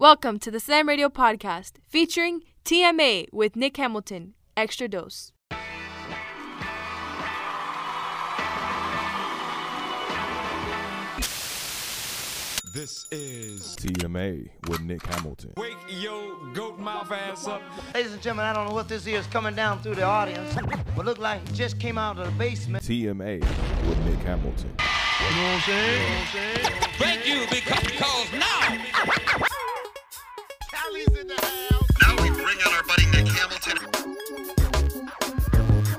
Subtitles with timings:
[0.00, 4.32] Welcome to the Slam Radio Podcast featuring TMA with Nick Hamilton.
[4.56, 5.32] Extra dose.
[12.72, 15.52] This is TMA with Nick Hamilton.
[15.58, 17.60] Wake Yo Goat Mouth Ass Up.
[17.94, 20.56] Ladies and gentlemen, I don't know what this is coming down through the audience,
[20.96, 22.82] but look like it just came out of the basement.
[22.84, 23.42] TMA
[23.86, 24.74] with Nick Hamilton.
[24.78, 26.72] You know what I'm saying?
[26.96, 29.49] Thank you because now
[30.92, 33.78] Now we bring out our buddy Nick Hamilton.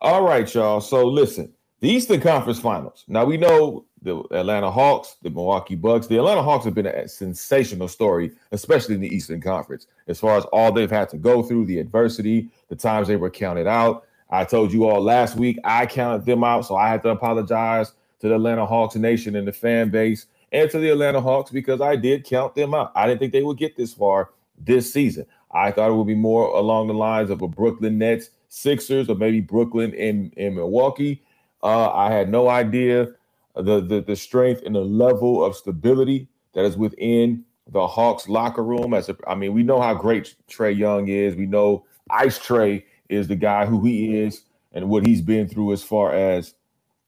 [0.00, 0.80] All right, y'all.
[0.80, 3.04] So listen, the Eastern Conference Finals.
[3.08, 6.06] Now we know the Atlanta Hawks, the Milwaukee Bucks.
[6.06, 10.36] The Atlanta Hawks have been a sensational story, especially in the Eastern Conference, as far
[10.36, 14.04] as all they've had to go through, the adversity, the times they were counted out.
[14.34, 17.92] I told you all last week I counted them out, so I had to apologize
[18.20, 21.80] to the Atlanta Hawks nation and the fan base and to the Atlanta Hawks because
[21.80, 22.92] I did count them out.
[22.94, 25.26] I didn't think they would get this far this season.
[25.52, 29.14] I thought it would be more along the lines of a Brooklyn Nets, Sixers, or
[29.14, 31.22] maybe Brooklyn in, in Milwaukee.
[31.62, 33.08] Uh, I had no idea
[33.54, 38.64] the, the the strength and the level of stability that is within the Hawks locker
[38.64, 38.94] room.
[38.94, 41.36] As a, I mean, we know how great Trae Young is.
[41.36, 44.42] We know Ice Trae is the guy who he is
[44.72, 46.54] and what he's been through as far as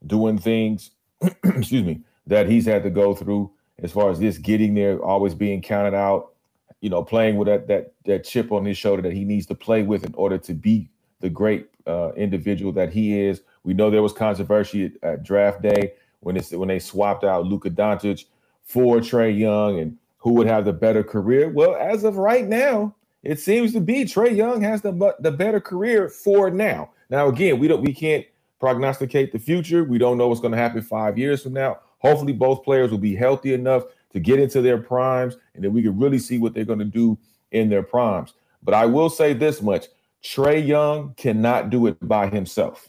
[0.07, 0.91] doing things.
[1.45, 3.51] excuse me, that he's had to go through
[3.83, 6.33] as far as this getting there, always being counted out
[6.81, 9.55] you know, playing with that that that chip on his shoulder that he needs to
[9.55, 10.89] play with in order to be
[11.21, 13.43] the great uh, individual that he is.
[13.65, 17.47] We know there was controversy at, at draft day when it's when they swapped out
[17.47, 18.27] Luka Doncic
[18.65, 21.49] for Trae Young and who would have the better career.
[21.49, 22.95] Well, as of right now,
[23.27, 26.91] it seems to be Trae Young has the the better career for now.
[27.11, 28.25] Now, again, we don't we can't
[28.61, 29.85] prognosticate the future.
[29.85, 31.81] We don't know what's going to happen five years from now.
[31.99, 33.83] Hopefully, both players will be healthy enough
[34.13, 36.85] to get into their primes, and then we can really see what they're going to
[36.85, 37.19] do
[37.51, 38.35] in their primes.
[38.63, 39.87] But I will say this much
[40.23, 42.89] Trae Young cannot do it by himself.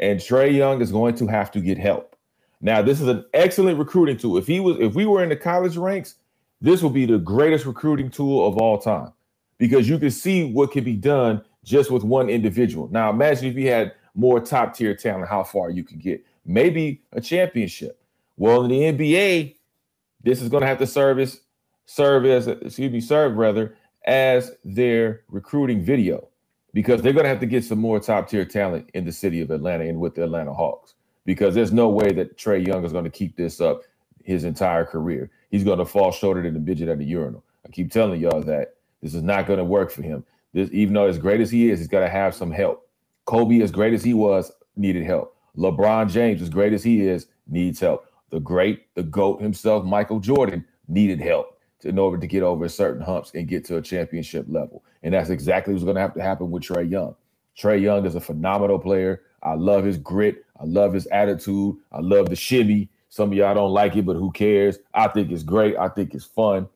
[0.00, 2.16] And Trae Young is going to have to get help.
[2.60, 4.36] Now, this is an excellent recruiting tool.
[4.36, 6.16] If he was, if we were in the college ranks,
[6.60, 9.12] this would be the greatest recruiting tool of all time
[9.58, 12.88] because you can see what can be done just with one individual.
[12.90, 16.24] Now, imagine if you had more top tier talent, how far you could get.
[16.44, 17.98] Maybe a championship.
[18.36, 19.56] Well, in the NBA,
[20.22, 21.40] this is going to have to service
[21.86, 23.76] serve as excuse me serve rather
[24.06, 26.28] as their recruiting video
[26.72, 29.40] because they're going to have to get some more top tier talent in the city
[29.40, 30.94] of Atlanta and with the Atlanta Hawks
[31.24, 33.82] because there's no way that Trae Young is going to keep this up
[34.24, 35.30] his entire career.
[35.50, 37.44] He's going to fall shorter than the midget at the urinal.
[37.64, 40.24] I keep telling y'all that this is not going to work for him.
[40.54, 42.88] This, even though as great as he is, he's got to have some help.
[43.26, 45.36] Kobe, as great as he was, needed help.
[45.56, 50.18] LeBron James, as great as he is, needs help the great, the GOAT himself, Michael
[50.18, 53.82] Jordan, needed help to, in order to get over certain humps and get to a
[53.82, 54.82] championship level.
[55.04, 57.14] And that's exactly what's going to have to happen with Trae Young.
[57.56, 59.22] Trae Young is a phenomenal player.
[59.44, 60.44] I love his grit.
[60.58, 61.76] I love his attitude.
[61.92, 62.88] I love the shimmy.
[63.08, 64.78] Some of y'all don't like it, but who cares?
[64.92, 65.76] I think it's great.
[65.76, 66.68] I think it's fun.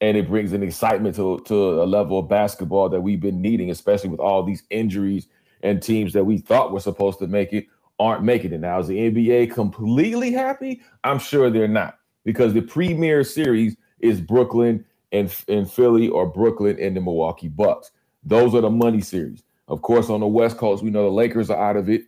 [0.00, 3.70] And it brings an excitement to, to a level of basketball that we've been needing,
[3.70, 5.26] especially with all these injuries
[5.62, 7.66] and teams that we thought were supposed to make it
[7.98, 8.60] aren't making it.
[8.60, 10.82] Now, is the NBA completely happy?
[11.02, 16.78] I'm sure they're not because the premier series is Brooklyn and, and Philly or Brooklyn
[16.78, 17.90] and the Milwaukee Bucks.
[18.22, 19.42] Those are the money series.
[19.66, 22.02] Of course, on the West Coast, we know the Lakers are out of it.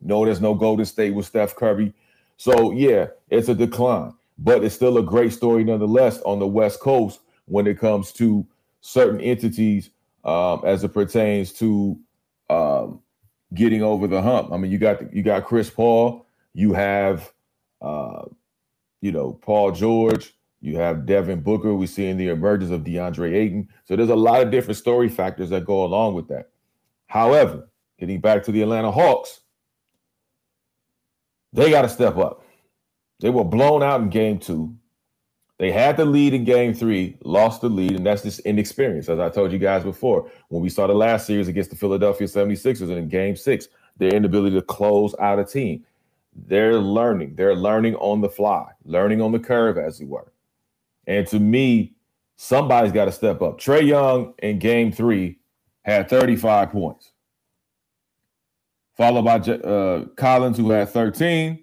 [0.00, 1.94] No, there's no Golden State with Steph Curry.
[2.36, 6.80] So, yeah, it's a decline, but it's still a great story nonetheless on the West
[6.80, 8.46] Coast when it comes to
[8.80, 9.90] certain entities
[10.24, 11.98] um, as it pertains to
[12.50, 13.00] um,
[13.54, 14.52] getting over the hump.
[14.52, 17.32] I mean, you got you got Chris Paul, you have
[17.80, 18.24] uh,
[19.00, 20.34] you know, Paul George.
[20.60, 21.74] You have Devin Booker.
[21.74, 23.68] We're seeing the emergence of DeAndre Ayton.
[23.84, 26.50] So there's a lot of different story factors that go along with that.
[27.06, 27.68] However,
[28.00, 29.40] getting back to the Atlanta Hawks,
[31.52, 32.42] they got to step up.
[33.20, 34.76] They were blown out in game two.
[35.58, 39.08] They had the lead in game three, lost the lead, and that's just inexperience.
[39.08, 42.26] As I told you guys before, when we saw the last series against the Philadelphia
[42.26, 45.84] 76ers and in game six, their inability to close out a team.
[46.34, 47.36] They're learning.
[47.36, 50.30] They're learning on the fly, learning on the curve, as it were.
[51.06, 51.94] And to me,
[52.36, 53.58] somebody's got to step up.
[53.58, 55.38] Trae Young in game three
[55.82, 57.12] had 35 points,
[58.94, 61.62] followed by uh, Collins, who had 13.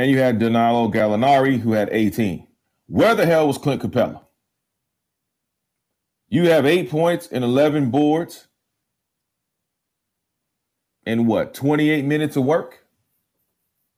[0.00, 2.46] And you had Danilo Gallinari, who had 18.
[2.86, 4.22] Where the hell was Clint Capela?
[6.30, 8.48] You have eight points and 11 boards
[11.04, 12.78] in what, 28 minutes of work?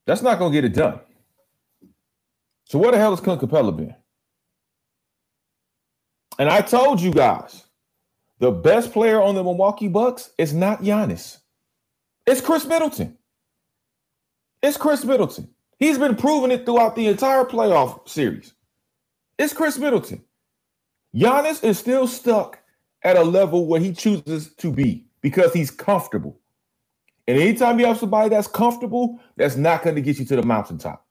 [0.04, 0.98] That's not going to get it done.
[2.64, 3.94] So where the hell has Clint Capela been?
[6.36, 7.64] And I told you guys,
[8.40, 11.38] the best player on the Milwaukee Bucks is not Giannis.
[12.26, 13.18] It's Khris Middleton.
[14.64, 15.48] It's Khris Middleton.
[15.82, 18.54] He's been proving it throughout the entire playoff series.
[19.36, 20.22] It's Khris Middleton.
[21.12, 22.60] Giannis is still stuck
[23.02, 26.38] at a level where he chooses to be because he's comfortable.
[27.26, 30.44] And anytime you have somebody that's comfortable, that's not going to get you to the
[30.44, 31.04] mountaintop.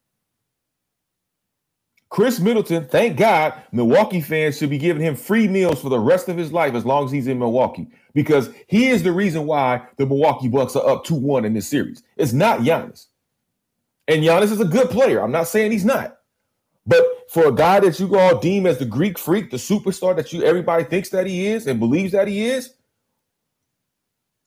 [2.10, 6.30] Khris Middleton, thank God, Milwaukee fans should be giving him free meals for the rest
[6.30, 9.86] of his life as long as he's in Milwaukee because he is the reason why
[9.98, 12.04] the Milwaukee Bucks are up 2 1 in this series.
[12.16, 13.08] It's not Giannis.
[14.12, 15.22] And Giannis is a good player.
[15.22, 16.18] I'm not saying he's not.
[16.86, 20.34] But for a guy that you all deem as the Greek freak, the superstar that
[20.34, 22.74] you everybody thinks that he is and believes that he is,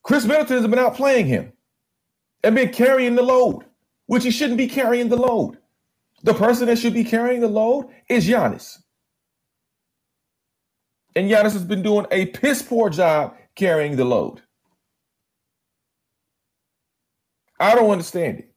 [0.03, 1.51] Khris Middleton has been outplaying him
[2.43, 3.63] and been carrying the load,
[4.05, 5.57] which he shouldn't be carrying the load.
[6.21, 8.77] The person that should be carrying the load is Giannis.
[11.15, 14.43] And Giannis has been doing a piss poor job carrying the load.
[17.59, 18.54] I don't understand it.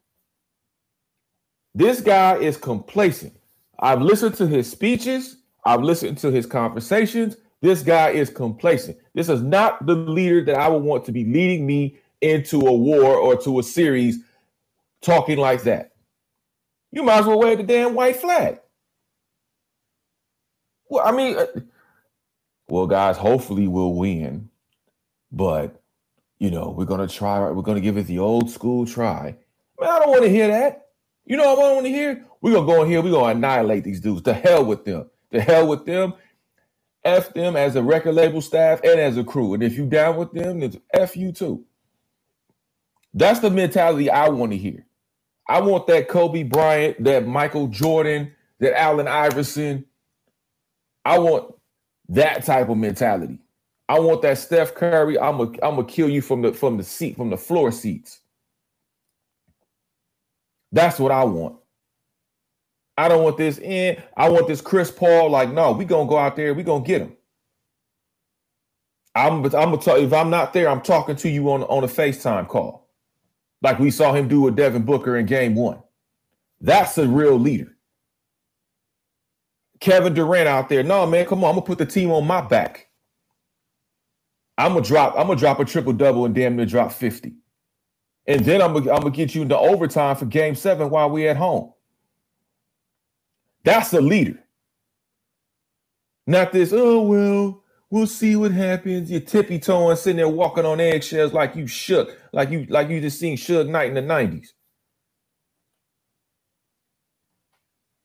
[1.75, 3.37] This guy is complacent.
[3.79, 7.37] I've listened to his speeches, I've listened to his conversations.
[7.61, 8.99] This guy is complacent.
[9.15, 12.73] This is not the leader that I would want to be leading me into a
[12.73, 14.19] war or to a series
[15.03, 15.93] talking like that.
[16.93, 18.61] You might as well wear the damn white flag.
[20.89, 21.47] Well, I mean, uh,
[22.69, 24.49] well, guys, hopefully we'll win,
[25.31, 25.83] but
[26.39, 27.41] you know, we're gonna try.
[27.51, 29.37] We're gonna give it the old school try.
[29.81, 30.88] Man, I don't want to hear that.
[31.29, 32.25] You know what I want to hear?
[32.41, 34.23] We're gonna go in here, we're gonna annihilate these dudes.
[34.23, 35.11] To hell with them.
[35.33, 36.15] To hell with them.
[37.05, 39.53] F them as a record label staff and as a crew.
[39.53, 41.65] And if you down with them, then F you too.
[43.13, 44.87] That's the mentality I want to hear.
[45.49, 49.85] I want that Kobe Bryant, that Michael Jordan, that Allen Iverson.
[51.05, 51.55] I want
[52.09, 53.39] that type of mentality.
[53.89, 55.19] I want that Steph Curry.
[55.19, 58.21] I'm gonna I'm gonna kill you from the from the seat from the floor seats.
[60.73, 61.57] That's what I want.
[62.97, 64.03] I don't want this in.
[64.17, 65.31] I want this Chris Paul.
[65.31, 66.53] Like, no, we gonna go out there.
[66.53, 67.17] We gonna get him.
[69.15, 69.99] I'm, I'm gonna talk.
[69.99, 72.89] if I'm not there, I'm talking to you on on a FaceTime call,
[73.63, 75.81] like we saw him do with Devin Booker in Game One.
[76.61, 77.77] That's a real leader.
[79.81, 80.83] Kevin Durant out there.
[80.83, 81.51] No, man, come on.
[81.51, 82.89] I'm gonna put the team on my back.
[84.57, 85.15] I'm gonna drop.
[85.17, 87.35] I'm gonna drop a triple double and damn near drop 50.
[88.29, 91.31] And then I'm gonna, I'm gonna get you into overtime for game seven while we're
[91.31, 91.73] at home.
[93.65, 94.39] That's a leader.
[96.27, 99.11] Not this, oh well, we'll see what happens.
[99.11, 103.01] You're tippy toeing, sitting there walking on eggshells like you shook, like you like you
[103.01, 104.49] just seen Suge Knight in the 90s.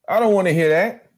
[0.09, 1.11] I don't want to hear that.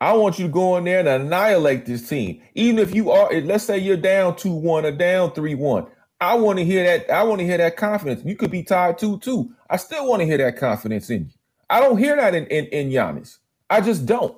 [0.00, 2.42] I want you to go in there and annihilate this team.
[2.54, 5.90] Even if you are, let's say you're down 2-1 or down 3-1.
[6.20, 7.10] I want to hear that.
[7.10, 8.22] I want to hear that confidence.
[8.24, 9.50] You could be tied two two.
[9.68, 11.30] I still want to hear that confidence in you.
[11.68, 13.38] I don't hear that in, in, in Giannis.
[13.68, 14.36] I just don't.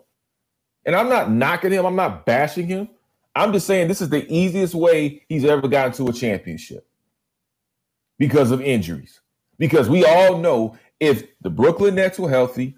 [0.87, 1.85] And I'm not knocking him.
[1.85, 2.89] I'm not bashing him.
[3.37, 6.89] I'm just saying this is the easiest way he's ever gotten to a championship
[8.19, 9.21] because of injuries.
[9.59, 12.77] Because we all know if the Brooklyn Nets were healthy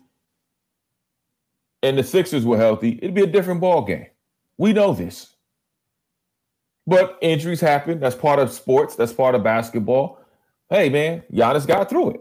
[1.83, 4.07] and the Sixers were healthy, it'd be a different ball game.
[4.59, 5.35] We know this.
[6.87, 8.01] But injuries happen.
[8.01, 8.97] That's part of sports.
[8.97, 10.19] That's part of basketball.
[10.69, 12.21] Hey, man, Giannis got through it.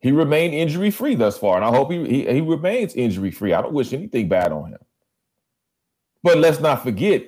[0.00, 3.52] He remained injury free thus far, and I hope he, he, he remains injury free.
[3.52, 4.78] I don't wish anything bad on him.
[6.22, 7.24] But let's not forget,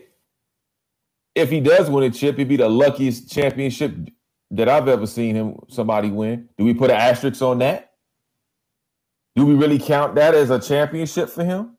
[1.35, 3.95] if he does win a chip, it'd be the luckiest championship
[4.51, 6.49] that I've ever seen him somebody win.
[6.59, 7.93] Do we put an asterisk on that?
[9.37, 11.77] Do we really count that as a championship for him?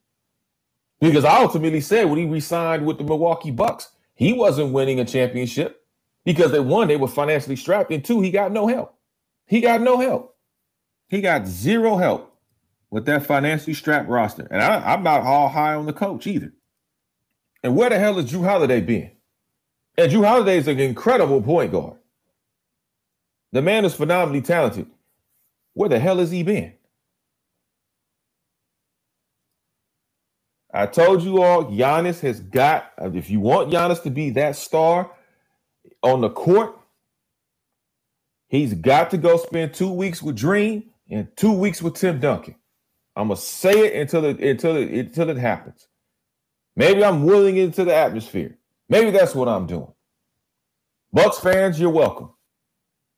[1.00, 5.06] Because I ultimately said when he resigned with the Milwaukee Bucks, he wasn't winning a
[5.06, 5.86] championship
[6.24, 8.96] because they one, they were financially strapped, and two, he got no help.
[9.46, 10.36] He got no help.
[11.08, 12.36] He got zero help
[12.90, 14.48] with that financially strapped roster.
[14.50, 16.52] And I, I'm not all high on the coach either.
[17.62, 19.12] And where the hell is Jrue Holiday been?
[19.98, 21.98] And Jrue Holiday is an incredible point guard.
[23.52, 24.88] The man is phenomenally talented.
[25.74, 26.75] Where the hell has he been?
[30.76, 35.10] I told you all, Giannis has got, if you want Giannis to be that star
[36.04, 36.78] on the court,
[38.50, 42.56] he's got to go spend two weeks with Dream and two weeks with Tim Duncan.
[43.16, 45.88] I'm gonna say it until it until it until it happens.
[46.76, 48.58] Maybe I'm willing into the atmosphere.
[48.90, 49.94] Maybe that's what I'm doing.
[51.14, 52.32] Bucks fans, you're welcome.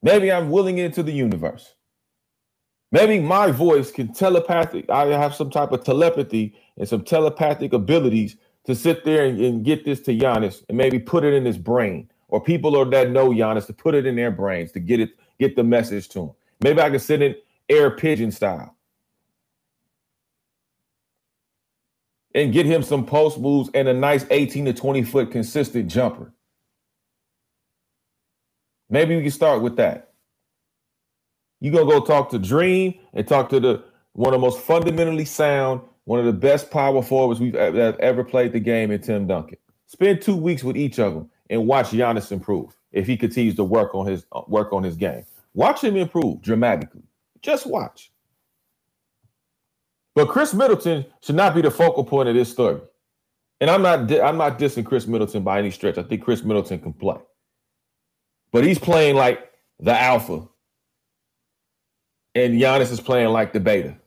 [0.04, 1.74] Maybe I'm willing into the universe.
[2.92, 4.92] Maybe my voice can telepathic.
[4.92, 9.66] I have some type of telepathy and some telepathic abilities to sit there and, and
[9.66, 13.30] get this to Giannis and maybe put it in his brain, or people that know
[13.30, 16.32] Giannis to put it in their brains to get it, get the message to him.
[16.62, 18.76] Maybe I can send it air pigeon style
[22.34, 26.32] and get him some post moves and a nice 18 to 20 foot consistent jumper.
[28.90, 30.12] Maybe we can start with that.
[31.60, 35.26] You're gonna go talk to Dream and talk to the one of the most fundamentally
[35.26, 39.58] sound, one of the best power forwards we've ever played the game in Tim Duncan.
[39.88, 43.66] Spend two weeks with each of them and watch Giannis improve if he continues to
[43.66, 45.26] work on his uh, work on his game.
[45.54, 47.04] Watch him improve dramatically.
[47.42, 48.10] Just watch.
[50.16, 52.80] But Khris Middleton should not be the focal point of this story.
[53.60, 55.98] And I'm not I'm not dissing Khris Middleton by any stretch.
[55.98, 57.18] I think Khris Middleton can play.
[58.54, 60.48] But he's playing like the alpha.
[62.34, 63.98] And Giannis is playing like the beta.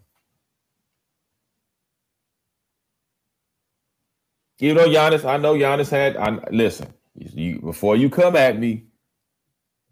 [4.60, 8.84] You know, Giannis, I know Giannis had I listen, you, before you come at me,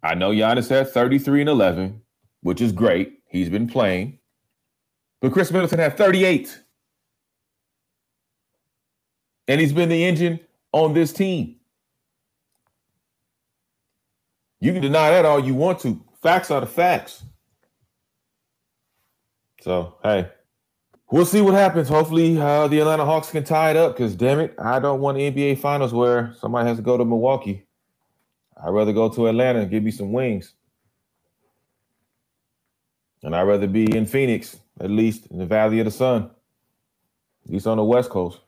[0.03, 2.03] I know Giannis had 33 and 11,
[2.43, 3.21] which is great.
[3.29, 4.19] He's been playing.
[5.23, 6.63] But Khris Middleton had 38.
[9.49, 10.39] And he's been the engine
[10.73, 11.57] on this team.
[14.61, 16.05] You can deny that all you want to.
[16.23, 17.25] Facts are the facts.
[19.63, 20.29] So, hey,
[21.11, 21.89] we'll see what happens.
[21.89, 25.19] Hopefully, uh, the Atlanta Hawks can tie it up because, damn it, I don't want
[25.19, 27.67] NBA Finals where somebody has to go to Milwaukee.
[28.63, 30.55] I'd rather go to Atlanta and give me some wings.
[33.23, 36.31] And I'd rather be in Phoenix, at least in the Valley of the Sun,
[37.45, 38.41] at least on the West Coast.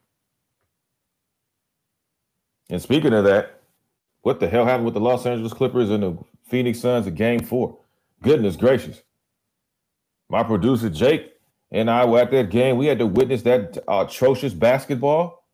[2.68, 3.62] And speaking of that,
[4.22, 7.40] what the hell happened with the Los Angeles Clippers and the Phoenix Suns in game
[7.40, 7.78] four?
[8.22, 9.02] Goodness gracious.
[10.28, 11.32] My producer, Jake,
[11.70, 12.76] and I were at that game.
[12.76, 15.44] We had to witness that atrocious basketball.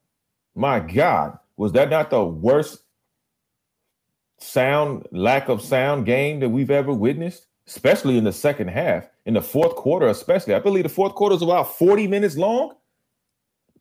[0.55, 2.83] My God, was that not the worst
[4.39, 7.47] sound, lack of sound game that we've ever witnessed?
[7.67, 10.55] especially in the second half, in the fourth quarter, especially.
[10.55, 12.75] I believe the fourth quarter is about 40 minutes long.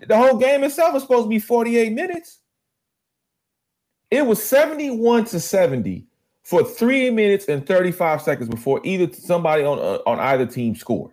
[0.08, 2.39] The whole game itself is supposed to be 48 minutes.
[4.12, 6.06] It was 71 to 70
[6.44, 11.12] for three minutes and 35 seconds before either somebody on, uh, on either team scored.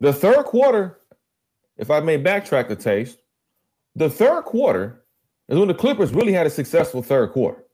[0.00, 1.00] The third quarter,
[1.76, 3.18] if I may backtrack a taste,
[3.94, 5.04] the third quarter
[5.48, 7.64] is when the Clippers really had a successful third quarter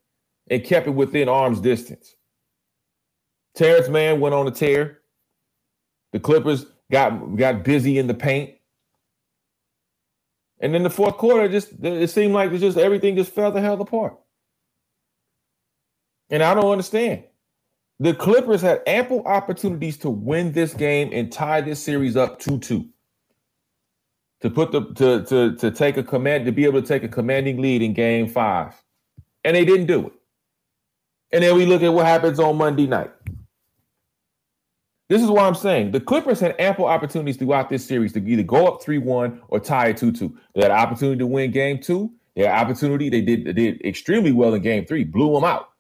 [0.49, 2.15] and kept it within arm's distance.
[3.55, 5.01] Terance Mann went on a tear.
[6.13, 8.55] The Clippers got got busy in the paint.
[10.61, 13.61] And then the fourth quarter, just it seemed like it just everything just fell the
[13.61, 14.17] hell apart.
[16.31, 17.25] And I don't understand.
[18.03, 22.89] The Clippers had ample opportunities to win this game and tie this series up 2-2.
[24.41, 27.09] To put the to to to take a command to be able to take a
[27.09, 28.75] commanding lead in game five.
[29.45, 30.13] And they didn't do it.
[31.31, 33.13] And then we look at what happens on Monday night.
[35.09, 35.93] This is what I'm saying.
[35.93, 39.91] The Clippers had ample opportunities throughout this series to either go up 3-1 or tie
[39.91, 40.35] it 2-2.
[40.57, 42.11] They had opportunity to win game two.
[42.35, 43.11] They had opportunity.
[43.11, 45.72] They did, they did extremely well in game three, blew them out.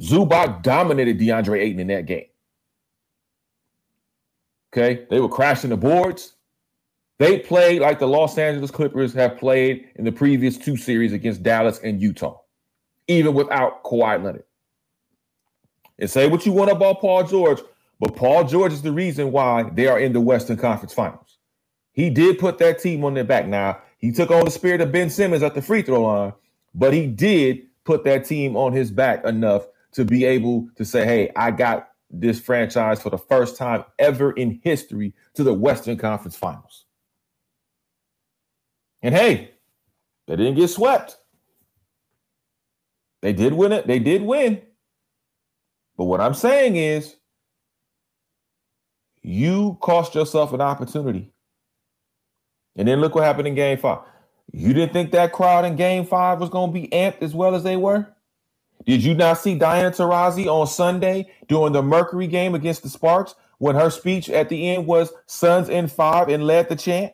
[0.00, 2.26] Zubac dominated DeAndre Ayton in that game.
[4.72, 5.06] Okay.
[5.10, 6.34] They were crashing the boards.
[7.18, 11.42] They played like the Los Angeles Clippers have played in the previous two series against
[11.42, 12.38] Dallas and Utah,
[13.08, 14.44] even without Kawhi Leonard.
[15.98, 17.60] And say what you want about Paul George,
[17.98, 21.38] but Paul George is the reason why they are in the Western Conference Finals.
[21.90, 23.48] He did put that team on their back.
[23.48, 26.34] Now, he took on the spirit of Ben Simmons at the free throw line,
[26.72, 29.66] but he did put that team on his back enough
[29.98, 34.30] to be able to say, hey, I got this franchise for the first time ever
[34.30, 36.84] in history to the Western Conference Finals.
[39.02, 39.50] And hey,
[40.28, 41.16] they didn't get swept.
[43.22, 43.88] They did win it.
[43.88, 44.62] They did win.
[45.96, 47.16] But what I'm saying is,
[49.24, 51.32] you cost yourself an opportunity.
[52.76, 53.98] And then look what happened in game five.
[54.52, 57.56] You didn't think that crowd in game five was going to be amped as well
[57.56, 58.06] as they were?
[58.86, 63.34] Did you not see Diana Taurasi on Sunday during the Mercury game against the Sparks
[63.58, 67.12] when her speech at the end was Suns in five and led the chant?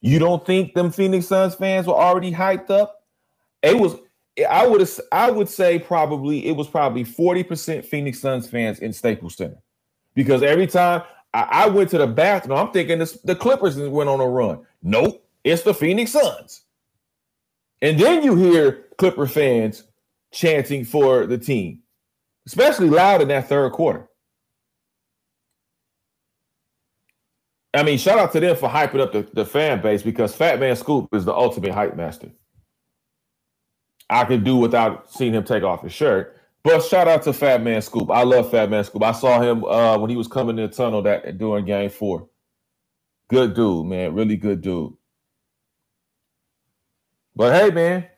[0.00, 3.04] You don't think them Phoenix Suns fans were already hyped up?
[3.62, 3.96] It was
[4.48, 9.36] I would I would say probably it was probably 40% Phoenix Suns fans in Staples
[9.36, 9.58] Center.
[10.14, 11.02] Because every time
[11.34, 14.60] I, I went to the bathroom, I'm thinking this, the Clippers went on a run.
[14.82, 16.62] Nope, it's the Phoenix Suns.
[17.82, 19.84] And then you hear Clipper fans
[20.32, 21.80] chanting for the team,
[22.46, 24.08] especially loud in that third quarter.
[27.72, 30.58] I mean, shout out to them for hyping up the, the fan base because Fat
[30.58, 32.30] Man Scoop is the ultimate hype master.
[34.08, 36.36] I could do without seeing him take off his shirt.
[36.62, 38.10] But shout out to Fat Man Scoop.
[38.10, 39.02] I love Fat Man Scoop.
[39.04, 42.28] I saw him uh, when he was coming in the tunnel that during game four.
[43.28, 44.14] Good dude, man.
[44.14, 44.92] Really good dude.
[47.36, 48.08] But hey, man,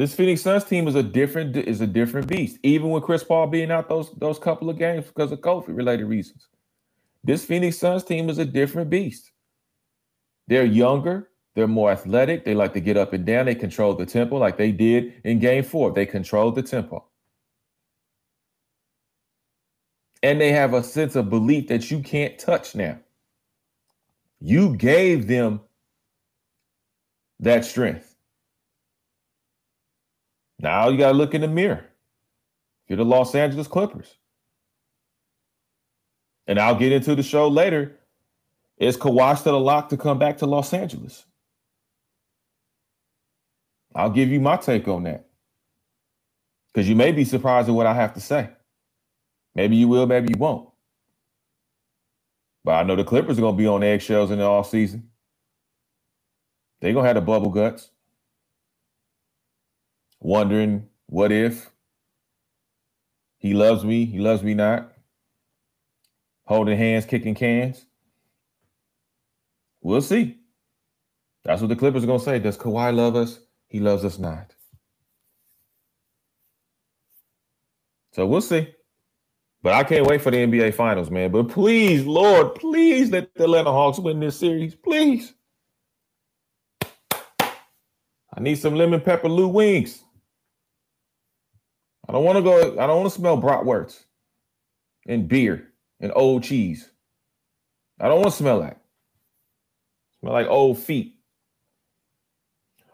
[0.00, 2.58] this Phoenix Suns team is a different is a different beast.
[2.62, 6.06] Even with Chris Paul being out those those couple of games because of COVID related
[6.06, 6.48] reasons,
[7.22, 9.30] this Phoenix Suns team is a different beast.
[10.48, 11.28] They're younger.
[11.54, 12.46] They're more athletic.
[12.46, 13.44] They like to get up and down.
[13.44, 15.92] They control the tempo like they did in game four.
[15.92, 17.04] They controlled the tempo.
[20.22, 22.98] And they have a sense of belief that you can't touch now.
[24.40, 25.60] You gave them
[27.38, 28.09] that strength.
[30.60, 31.86] Now you got to look in the mirror.
[32.86, 34.16] You're the Los Angeles Clippers.
[36.46, 37.96] And I'll get into the show later.
[38.78, 41.24] Is Kawhi still a lock to come back to Los Angeles?
[43.94, 45.26] I'll give you my take on that.
[46.72, 48.50] Because you may be surprised at what I have to say.
[49.54, 50.68] Maybe you will, maybe you won't.
[52.64, 55.10] But I know the Clippers are going to be on eggshells in the off season.
[56.80, 57.90] They're going to have the bubble guts.
[60.20, 61.70] Wondering what if
[63.38, 64.92] he loves me, he loves me not.
[66.44, 67.86] Holding hands, kicking cans.
[69.80, 70.36] We'll see.
[71.44, 72.38] That's what the Clippers are going to say.
[72.38, 73.40] Does Kawhi love us?
[73.68, 74.54] He loves us not.
[78.12, 78.68] So we'll see.
[79.62, 81.30] But I can't wait for the NBA Finals, man.
[81.30, 84.74] But please, Lord, please let the Atlanta Hawks win this series.
[84.74, 85.34] Please.
[86.80, 90.04] I need some lemon pepper Lou wings.
[92.10, 94.02] I don't want to go, I don't want to smell bratwurst
[95.06, 95.68] and beer
[96.00, 96.90] and old cheese.
[98.00, 98.80] I don't want to smell that.
[100.18, 101.14] Smell like old feet.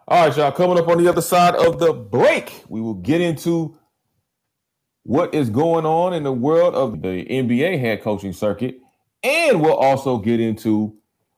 [0.07, 0.53] All right, y'all.
[0.53, 3.79] Coming up on the other side of the break, we will get into
[5.05, 8.81] what is going on in the world of the NBA head coaching circuit,
[9.23, 10.95] and we'll also get into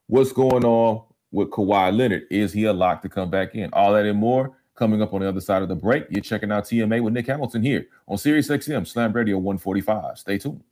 [0.08, 2.24] what's going on with Kawhi Leonard.
[2.28, 3.70] Is he a lock to come back in?
[3.72, 6.06] All that and more coming up on the other side of the break.
[6.08, 10.18] You're checking out TMA with Nick Hamilton here on Sirius XM Slam Radio 145.
[10.18, 10.62] Stay tuned.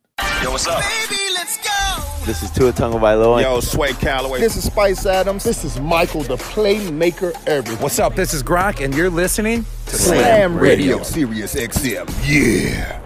[0.41, 0.81] Yo, what's up?
[0.81, 2.25] Baby, let's go.
[2.25, 3.41] This is Tua Tagovailoa.
[3.41, 4.39] Yo, Sway Calloway.
[4.39, 5.43] This is Spice Adams.
[5.43, 7.81] This is Michael, the playmaker everything.
[7.81, 8.15] What's up?
[8.15, 12.07] This is Gronk, and you're listening to Slam Radio, Sirius XM.
[12.25, 13.01] Yeah.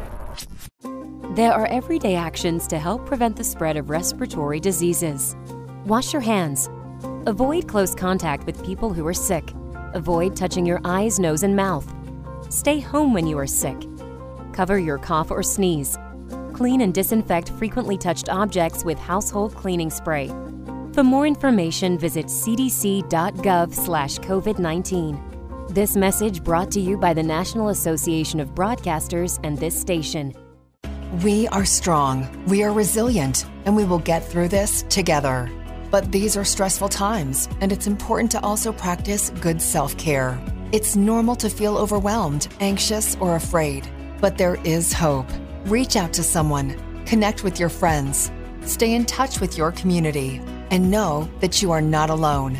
[1.35, 5.35] There are everyday actions to help prevent the spread of respiratory diseases.
[5.85, 6.69] Wash your hands.
[7.25, 9.53] Avoid close contact with people who are sick.
[9.93, 11.93] Avoid touching your eyes, nose, and mouth.
[12.49, 13.77] Stay home when you are sick.
[14.53, 15.97] Cover your cough or sneeze.
[16.53, 20.27] Clean and disinfect frequently touched objects with household cleaning spray.
[20.93, 25.73] For more information, visit cdc.gov slash COVID-19.
[25.73, 30.33] This message brought to you by the National Association of Broadcasters and this station.
[31.23, 35.49] We are strong, we are resilient, and we will get through this together.
[35.91, 40.41] But these are stressful times, and it's important to also practice good self care.
[40.71, 43.87] It's normal to feel overwhelmed, anxious, or afraid,
[44.21, 45.27] but there is hope.
[45.65, 46.75] Reach out to someone,
[47.05, 48.31] connect with your friends,
[48.63, 52.57] stay in touch with your community, and know that you are not alone.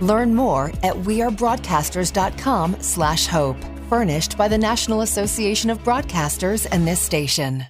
[0.00, 3.56] Learn more at wearebroadcasters.com slash hope.
[3.88, 7.64] Furnished by the National Association of Broadcasters and this station.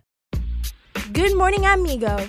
[1.13, 2.29] Good morning, amigo.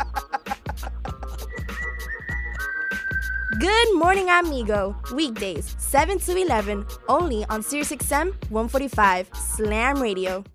[3.59, 4.95] Good morning, amigo.
[5.13, 10.45] Weekdays, 7 to 11, only on SiriusXM 145 Slam Radio.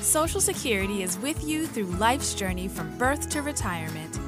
[0.00, 4.20] Social Security is with you through life's journey from birth to retirement.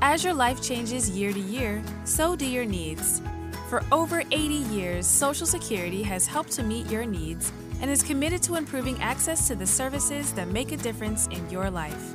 [0.00, 3.20] As your life changes year to year, so do your needs.
[3.68, 4.36] For over 80
[4.72, 9.48] years, Social Security has helped to meet your needs and is committed to improving access
[9.48, 12.14] to the services that make a difference in your life.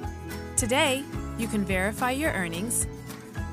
[0.56, 1.04] Today,
[1.38, 2.88] you can verify your earnings,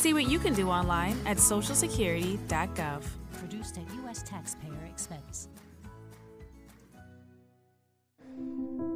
[0.00, 3.02] See what you can do online at socialsecurity.gov.
[3.34, 4.22] Produced at U.S.
[4.22, 5.48] taxpayer expense.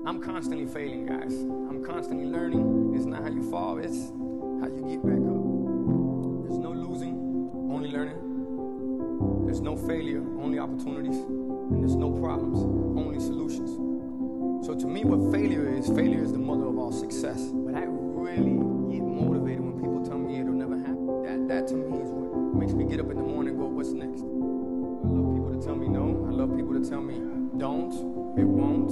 [0.06, 1.34] I'm constantly failing, guys.
[1.34, 2.94] I'm constantly learning.
[2.96, 4.08] It's not how you fall, it's
[4.62, 5.44] how you get back up.
[6.48, 7.16] There's no losing,
[7.70, 9.44] only learning.
[9.44, 11.18] There's no failure, only opportunities.
[11.18, 12.60] And there's no problems,
[12.98, 13.76] only solutions.
[14.66, 17.42] So to me, what failure is, failure is the mother of all success.
[17.52, 18.73] But I really
[22.88, 24.20] get up in the morning and go, what's next?
[24.20, 26.26] I love people to tell me no.
[26.28, 27.20] I love people to tell me
[27.58, 27.92] don't,
[28.38, 28.90] it won't,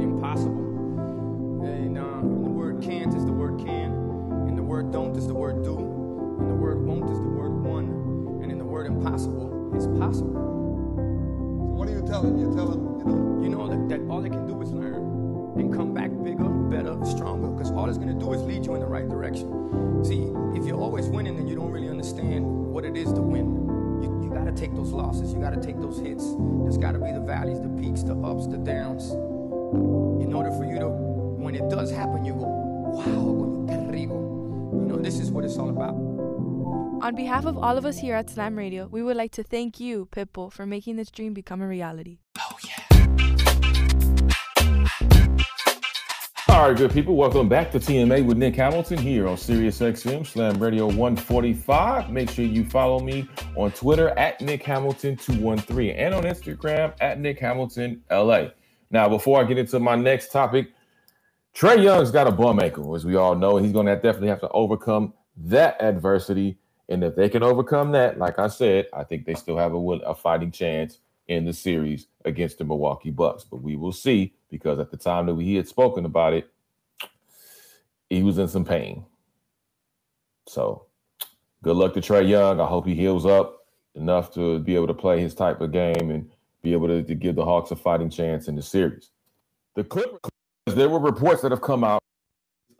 [0.00, 1.64] impossible.
[1.64, 3.92] And uh, the word can't is the word can,
[4.48, 7.50] and the word don't is the word do, and the word won't is the word
[7.62, 10.32] one, and in the word impossible is possible.
[10.34, 12.38] So what do you tell them?
[12.38, 15.02] You tell them, you know, you know that, that all they can do is learn
[15.58, 18.74] and come back bigger, better, stronger, because all it's going to do is lead you
[18.74, 20.04] in the right direction.
[20.04, 22.44] See, if you're always winning, then you don't really understand
[22.76, 23.46] what it is to win.
[24.02, 25.32] You, you got to take those losses.
[25.32, 26.22] You got to take those hits.
[26.62, 29.12] There's got to be the valleys, the peaks, the ups, the downs.
[30.22, 34.20] In order for you to, when it does happen, you go, wow, rico.
[34.74, 35.94] You know, this is what it's all about.
[37.02, 39.80] On behalf of all of us here at Slam Radio, we would like to thank
[39.80, 42.18] you, Pitbull, for making this dream become a reality.
[42.38, 42.56] Oh,
[46.56, 47.16] All right, good people.
[47.16, 52.08] Welcome back to TMA with Nick Hamilton here on Sirius XM Slam Radio 145.
[52.08, 57.20] Make sure you follow me on Twitter at Nick Hamilton 213 and on Instagram at
[57.20, 58.46] Nick Hamilton LA.
[58.90, 60.72] Now, before I get into my next topic,
[61.54, 63.58] Trae Young's got a bum ankle, as we all know.
[63.58, 66.56] He's going to definitely have to overcome that adversity.
[66.88, 69.76] And if they can overcome that, like I said, I think they still have a,
[69.76, 73.44] a fighting chance in the series against the Milwaukee Bucks.
[73.44, 76.50] But we will see because at the time that we had spoken about it,
[78.08, 79.04] he was in some pain.
[80.48, 80.86] So
[81.62, 82.60] good luck to Trae Young.
[82.60, 86.10] I hope he heals up enough to be able to play his type of game
[86.10, 86.30] and
[86.62, 89.10] be able to, to give the Hawks a fighting chance in the series.
[89.74, 90.30] The Clippers,
[90.66, 92.02] there were reports that have come out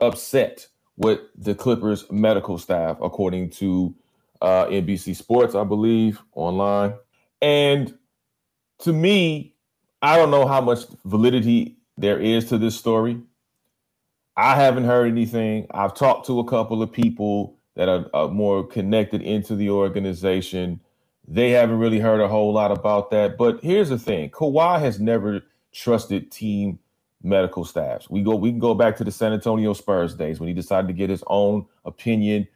[0.01, 3.95] upset with the Clippers medical staff, according to
[4.41, 6.95] uh, NBC Sports, I believe, online.
[7.43, 7.97] And
[8.81, 9.55] to me,
[10.03, 13.21] I don't know how much validity there is to this story.
[14.37, 15.69] I haven't heard anything.
[15.73, 20.81] I've talked to a couple of people that are, are more connected into the organization.
[21.29, 23.39] They haven't really heard a whole lot about that.
[23.39, 26.81] But here's the thing: Kawhi has never trusted team
[27.23, 28.11] medical staffs.
[28.11, 30.89] We go, we can go back to the San Antonio Spurs days when he decided
[30.89, 32.49] to get his own opinion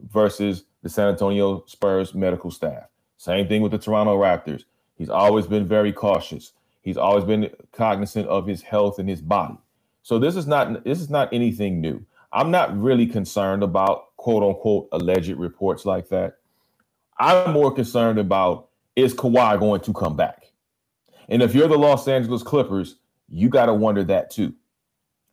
[0.00, 2.84] versus the San Antonio Spurs medical staff.
[3.18, 4.64] Same thing with the Toronto Raptors.
[4.98, 6.52] He's always been very cautious.
[6.82, 9.56] He's always been cognizant of his health and his body.
[10.02, 12.04] So this is not this is not anything new.
[12.32, 16.38] I'm not really concerned about quote unquote alleged reports like that.
[17.18, 20.46] I'm more concerned about is Kawhi going to come back?
[21.28, 22.96] And if you're the Los Angeles Clippers,
[23.28, 24.54] you got to wonder that too.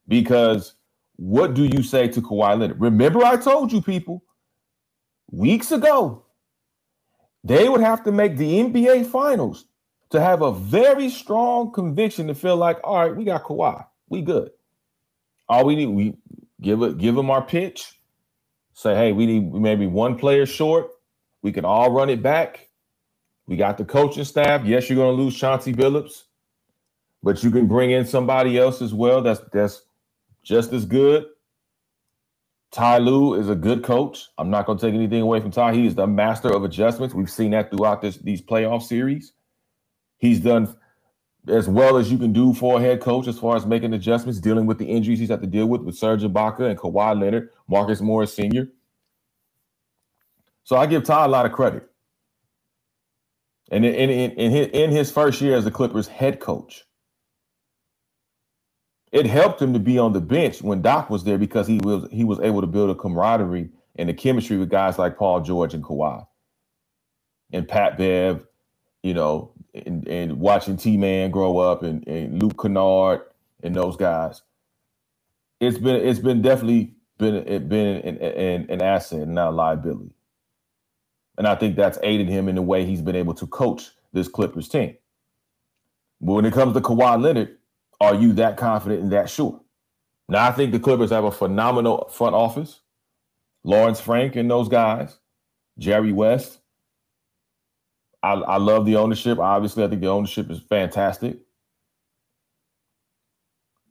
[0.08, 0.76] Because
[1.16, 2.80] what do you say to Kawhi Leonard?
[2.80, 4.24] Remember, I told you people
[5.32, 6.25] weeks ago
[7.46, 9.66] they would have to make the NBA finals
[10.10, 13.86] to have a very strong conviction to feel like, all right, we got Kawhi.
[14.10, 14.50] We good.
[15.48, 16.18] All we need, we
[16.60, 18.00] give it, give them our pitch.
[18.74, 20.90] Say, hey, we need maybe one player short.
[21.44, 22.68] We can all run it back.
[23.46, 24.66] We got the coaching staff.
[24.66, 26.24] Yes, you're going to lose Chauncey Billups,
[27.22, 29.22] but you can bring in somebody else as well.
[29.22, 29.84] That's that's
[30.42, 31.26] just as good.
[32.76, 34.28] Ty Lue is a good coach.
[34.38, 35.76] I'm not going to take anything away from Ty.
[35.76, 37.16] He is the master of adjustments.
[37.16, 39.32] We've seen that throughout this these playoff series.
[40.18, 40.76] He's done
[41.48, 44.42] as well as you can do for a head coach as far as making adjustments,
[44.42, 47.50] dealing with the injuries he's had to deal with with Serge Ibaka and Kawhi Leonard,
[47.70, 48.68] Marcus Morris Sr.
[50.66, 51.90] So I give Ty a lot of credit.
[53.72, 56.84] And in, in, in, his, in his first year as the Clippers head coach,
[59.16, 62.06] it helped him to be on the bench when Doc was there because he was
[62.12, 65.74] he was able to build a camaraderie and a chemistry with guys like Paul George
[65.74, 66.28] and Kawhi
[67.54, 68.46] and Pat Bev,
[69.04, 73.22] you know, and, and watching T Man grow up and, and Luke Kennard
[73.64, 74.42] and those guys.
[75.62, 79.52] It's been it's been definitely been it been an, an, an asset and not a
[79.52, 80.12] liability.
[81.38, 84.28] And I think that's aided him in the way he's been able to coach this
[84.28, 84.98] Clippers team.
[86.20, 87.58] But when it comes to Kawhi Leonard,
[88.00, 89.62] are you that confident and that sure?
[90.28, 92.82] Now, I think the Clippers have a phenomenal front office.
[93.64, 95.18] Lawrence Frank and those guys,
[95.78, 96.60] Jerry West.
[98.22, 99.40] I, I love the ownership.
[99.40, 101.38] Obviously, I think the ownership is fantastic.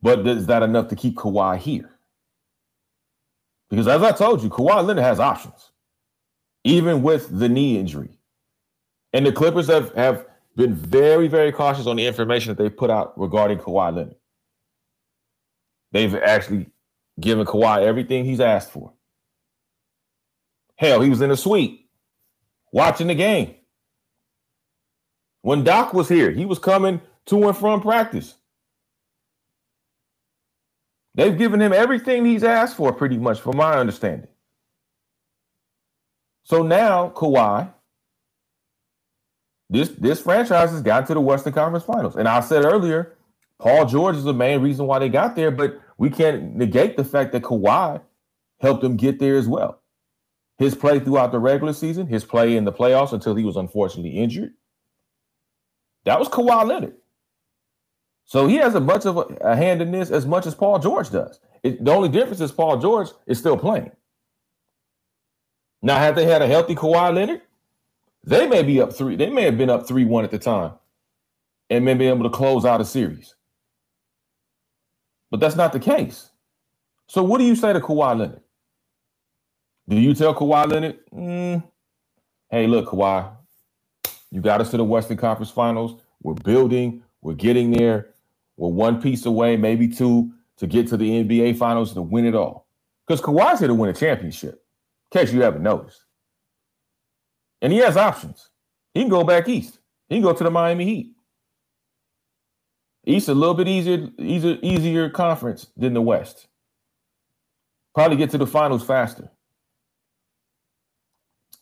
[0.01, 1.89] But is that enough to keep Kawhi here?
[3.69, 5.71] Because as I told you, Kawhi Leonard has options,
[6.63, 8.19] even with the knee injury.
[9.13, 12.89] And the Clippers have, have been very, very cautious on the information that they put
[12.89, 14.15] out regarding Kawhi Leonard.
[15.91, 16.67] They've actually
[17.19, 18.93] given Kawhi everything he's asked for.
[20.75, 21.87] Hell, he was in a suite
[22.71, 23.55] watching the game.
[25.41, 28.35] When Doc was here, he was coming to and from practice.
[31.13, 34.27] They've given him everything he's asked for, pretty much, from my understanding.
[36.43, 37.71] So now, Kawhi
[39.75, 42.15] this this franchise has gotten to the Western Conference Finals.
[42.15, 43.15] And I said earlier,
[43.59, 47.03] Paul George is the main reason why they got there, but we can't negate the
[47.03, 48.01] fact that Kawhi
[48.59, 49.81] helped them get there as well.
[50.57, 54.17] His play throughout the regular season, his play in the playoffs until he was unfortunately
[54.17, 54.53] injured.
[56.05, 56.95] That was Kawhi Leonard.
[58.25, 60.79] So he has as much of a, a hand in this as much as Paul
[60.79, 61.39] George does.
[61.63, 63.91] It, the only difference is Paul George is still playing.
[65.81, 67.41] Now, had they had a healthy Kawhi Leonard,
[68.25, 69.15] they may be up three.
[69.15, 70.73] They may have been up three one at the time,
[71.69, 73.35] and may be able to close out a series.
[75.31, 76.31] But that's not the case.
[77.07, 78.41] So what do you say to Kawhi Leonard?
[79.89, 81.63] Do you tell Kawhi Leonard, mm,
[82.49, 83.31] "Hey, look, Kawhi,
[84.31, 86.01] you got us to the Western Conference Finals.
[86.23, 87.03] We're building.
[87.21, 88.15] We're getting there.
[88.57, 92.35] We're one piece away, maybe two, to get to the NBA Finals to win it
[92.35, 92.67] all."
[93.07, 94.65] Because Kawhi's here to win a championship.
[95.13, 96.04] In case you haven't noticed.
[97.61, 98.49] And he has options.
[98.93, 99.79] He can go back east.
[100.09, 101.11] He can go to the Miami Heat.
[103.05, 106.47] East a little bit easier, easier, easier conference than the West.
[107.93, 109.29] Probably get to the finals faster.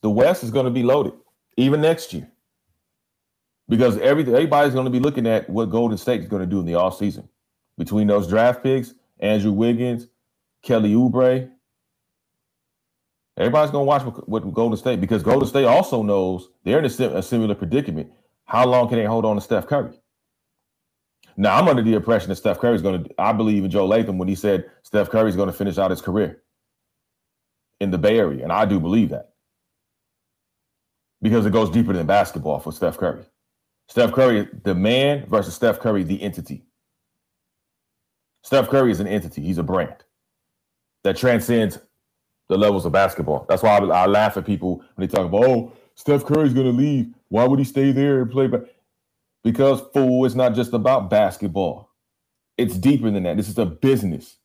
[0.02, 1.14] The West is going to be loaded
[1.58, 2.30] even next year
[3.70, 6.60] because everything everybody's going to be looking at what Golden State is going to do
[6.60, 7.28] in the offseason.
[7.78, 10.08] Between those draft picks, Andrew Wiggins,
[10.62, 11.50] Kelly Oubre,
[13.38, 16.90] Everybody's going to watch what, Golden State because Golden State also knows they're in a,
[16.90, 18.12] sim- a, similar predicament.
[18.46, 20.00] How long can they hold on to Steph Curry?
[21.36, 23.88] Now, I'm under the impression that Steph Curry is going to, I believe in Joe
[23.88, 26.44] Latham when he said Steph Curry is going to finish out his career
[27.80, 28.44] in the Bay Area.
[28.44, 29.34] And I do believe that
[31.24, 33.24] because it goes deeper than basketball for Steph Curry.
[33.88, 36.66] Steph Curry, the man versus Steph Curry, the entity.
[38.44, 39.96] Steph Curry is an entity, he's a brand
[41.04, 41.80] that transcends
[42.54, 43.46] the levels of basketball.
[43.50, 46.68] That's why I, I laugh at people when they talk about, oh, Steph Curry's going
[46.68, 47.14] to leave.
[47.30, 48.50] Why would he stay there and play?
[49.44, 51.90] Because fool, it's not just about basketball.
[52.58, 53.38] It's deeper than that.
[53.38, 54.38] This is a business.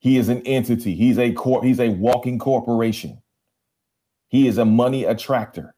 [0.00, 0.94] He is an entity.
[0.94, 1.64] He's a corp.
[1.64, 3.22] He's a walking corporation.
[4.28, 5.74] He is a money attractor.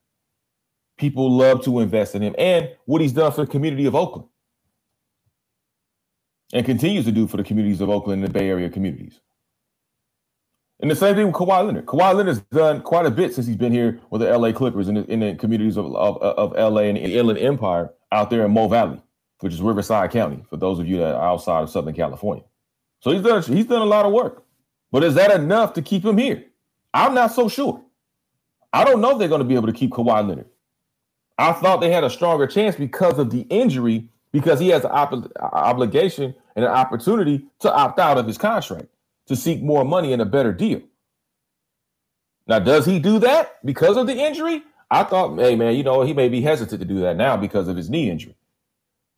[0.99, 4.29] People love to invest in him, and what he's done for the community of Oakland,
[6.53, 9.21] and continues to do for the communities of Oakland and the Bay Area communities.
[10.81, 11.87] And the same thing with Kawhi Leonard.
[11.87, 14.97] Kawhi Leonard's done quite a bit since he's been here with the LA Clippers in
[14.97, 18.51] the, in the communities of, of, of LA and the Inland Empire out there in
[18.53, 19.01] Mo Valley,
[19.41, 22.45] which is Riverside County, for those of you that are outside of Southern California.
[23.01, 24.45] So he's done he's done a lot of work.
[24.93, 26.45] But is that enough to keep him here?
[26.93, 27.83] I'm not so sure.
[28.73, 30.49] I don't know if they're going to be able to keep Kawhi Leonard.
[31.39, 34.91] I thought they had a stronger chance because of the injury, because he has an
[34.91, 38.89] ob- obligation and an opportunity to opt out of his contract
[39.27, 40.83] to seek more money and a better deal.
[42.47, 44.62] Now, does he do that because of the injury?
[44.91, 47.69] I thought, hey man, you know, he may be hesitant to do that now because
[47.69, 48.37] of his knee injury.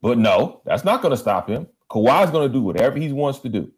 [0.01, 1.67] But no, that's not going to stop him.
[1.91, 3.73] Kawhi's going to do whatever he wants to do.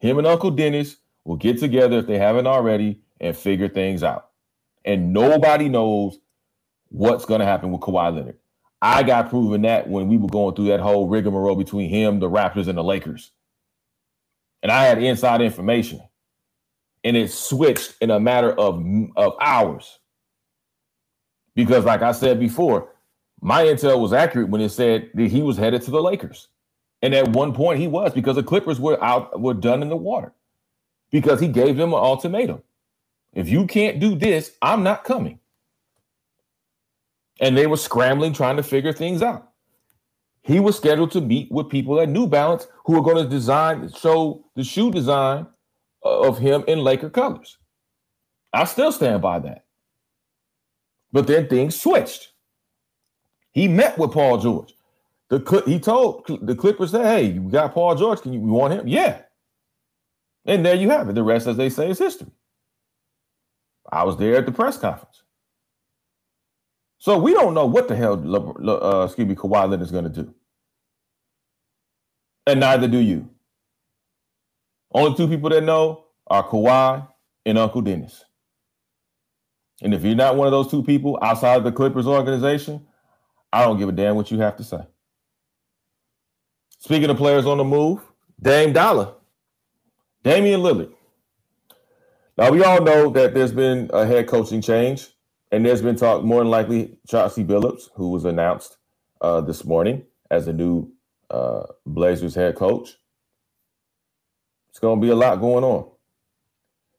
[0.00, 4.30] Him and Uncle Dennis will get together if they haven't already and figure things out.
[4.84, 6.18] And nobody knows
[6.88, 8.38] what's going to happen with Kawhi Leonard.
[8.80, 12.30] I got proven that when we were going through that whole rigmarole between him, the
[12.30, 13.32] Raptors, and the Lakers.
[14.62, 16.02] And I had inside information.
[17.04, 18.84] And it switched in a matter of,
[19.16, 19.98] of hours.
[21.54, 22.92] Because, like I said before,
[23.40, 26.48] my intel was accurate when it said that he was headed to the Lakers.
[27.02, 29.96] And at one point he was because the Clippers were out, were done in the
[29.96, 30.32] water.
[31.10, 32.62] Because he gave them an ultimatum.
[33.32, 35.38] If you can't do this, I'm not coming.
[37.40, 39.47] And they were scrambling, trying to figure things out.
[40.48, 43.92] He was scheduled to meet with people at New Balance who were going to design,
[43.92, 45.46] show the shoe design
[46.02, 47.58] of him in Laker colors.
[48.50, 49.66] I still stand by that.
[51.12, 52.32] But then things switched.
[53.52, 54.72] He met with Paul George.
[55.28, 58.22] The he told the Clippers that, hey, you got Paul George.
[58.22, 58.88] Can you want him?
[58.88, 59.20] Yeah.
[60.46, 61.14] And there you have it.
[61.14, 62.32] The rest, as they say, is history.
[63.92, 65.22] I was there at the press conference.
[66.96, 68.14] So we don't know what the hell,
[68.66, 70.34] uh, excuse me, Kawhi Leonard is going to do.
[72.48, 73.28] And neither do you.
[74.90, 77.06] Only two people that know are Kawhi
[77.44, 78.24] and Uncle Dennis.
[79.82, 82.86] And if you're not one of those two people outside of the Clippers organization,
[83.52, 84.80] I don't give a damn what you have to say.
[86.78, 88.00] Speaking of players on the move,
[88.40, 89.12] Dame Dollar,
[90.22, 90.90] Damian Lillard.
[92.38, 95.08] Now we all know that there's been a head coaching change,
[95.52, 98.78] and there's been talk more than likely Chauncey Billups, who was announced
[99.20, 100.90] uh, this morning as a new
[101.30, 102.96] uh, Blazers head coach.
[104.70, 105.90] It's going to be a lot going on.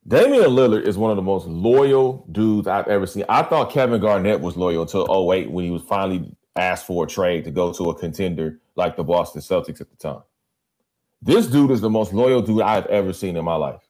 [0.08, 3.26] Damian Lillard is one of the most loyal dudes I've ever seen.
[3.30, 7.08] I thought Kevin Garnett was loyal until 08 when he was finally asked for a
[7.08, 10.24] trade to go to a contender like the Boston Celtics at the time.
[11.22, 13.82] This dude is the most loyal dude I've ever seen in my life.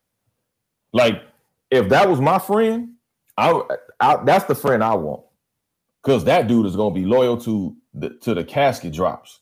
[0.91, 1.21] Like,
[1.69, 2.95] if that was my friend,
[3.37, 3.61] I,
[3.99, 5.23] I that's the friend I want.
[6.03, 9.39] Because that dude is going to be loyal to the to the casket drops.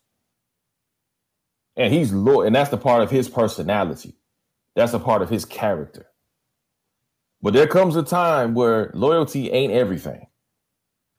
[1.78, 4.16] And he's loyal, and that's the part of his personality.
[4.76, 6.08] That's a part of his character.
[7.42, 10.28] But there comes a time where loyalty ain't everything.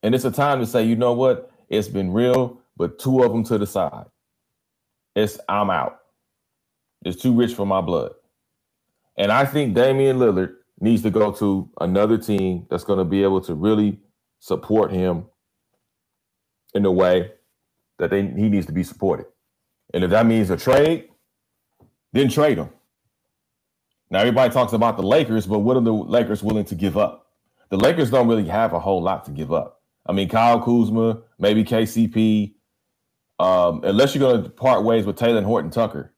[0.03, 1.51] And it's a time to say, you know what?
[1.69, 4.07] It's been real, but two of them to the side.
[5.17, 6.01] It's I'm out.
[7.05, 8.13] It's too rich for my blood.
[9.17, 13.23] And I think Damian Lillard needs to go to another team that's going to be
[13.23, 14.01] able to really
[14.41, 15.27] support him
[16.75, 17.33] in the way
[17.99, 19.27] that they he needs to be supported.
[19.95, 21.09] And if that means a trade,
[22.13, 22.71] then trade him.
[24.11, 27.27] Now everybody talks about the Lakers, but what are the Lakers willing to give up?
[27.71, 29.83] The Lakers don't really have a whole lot to give up.
[30.07, 32.55] I mean, Kyle Kuzma, maybe KCP,
[33.39, 36.15] um, unless you're going to part ways with Talen Horton-Tucker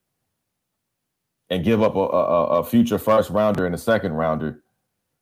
[1.50, 4.62] and give up a, a, a, future first rounder and a second rounder.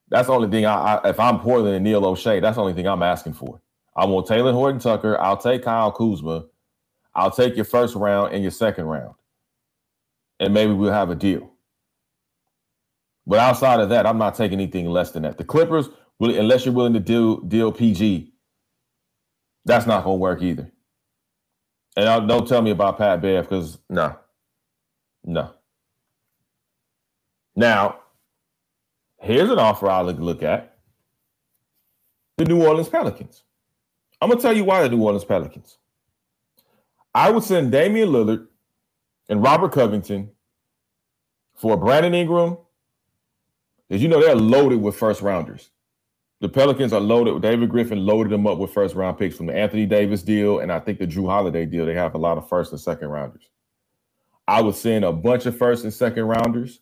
[0.08, 2.74] That's the only thing I, I if I'm Portland and Neil Olshey, that's the only
[2.74, 3.61] thing I'm asking for.
[3.96, 5.18] I want Talen Horton-Tucker.
[5.20, 6.44] I'll take Kyle Kuzma.
[7.18, 9.14] I'll take your first round and your second round.
[10.38, 11.50] And maybe we'll have a deal.
[13.26, 15.37] But outside of that, I'm not taking anything less than that.
[15.37, 15.88] The Clippers,
[16.20, 18.33] unless you're willing to deal deal PG,
[19.64, 20.70] that's not going to work either.
[21.96, 24.16] And don't tell me about Pat Bev because no,
[25.24, 25.52] no.
[27.57, 27.98] Now,
[29.18, 30.78] here's an offer I'll look at:
[32.37, 33.42] the New Orleans Pelicans.
[34.20, 35.78] I'm gonna tell you why the New Orleans Pelicans.
[37.14, 38.47] I would send Damian Lillard
[39.29, 40.31] and Robert Covington
[41.57, 42.57] for Brandon Ingram,
[43.88, 45.71] because you know they're loaded with first rounders.
[46.40, 47.42] The Pelicans are loaded.
[47.42, 50.71] David Griffin loaded them up with first round picks from the Anthony Davis deal, and
[50.71, 51.85] I think the Jrue Holiday deal.
[51.85, 53.49] They have a lot of first and second rounders.
[54.47, 56.81] I would send a bunch of first and second rounders.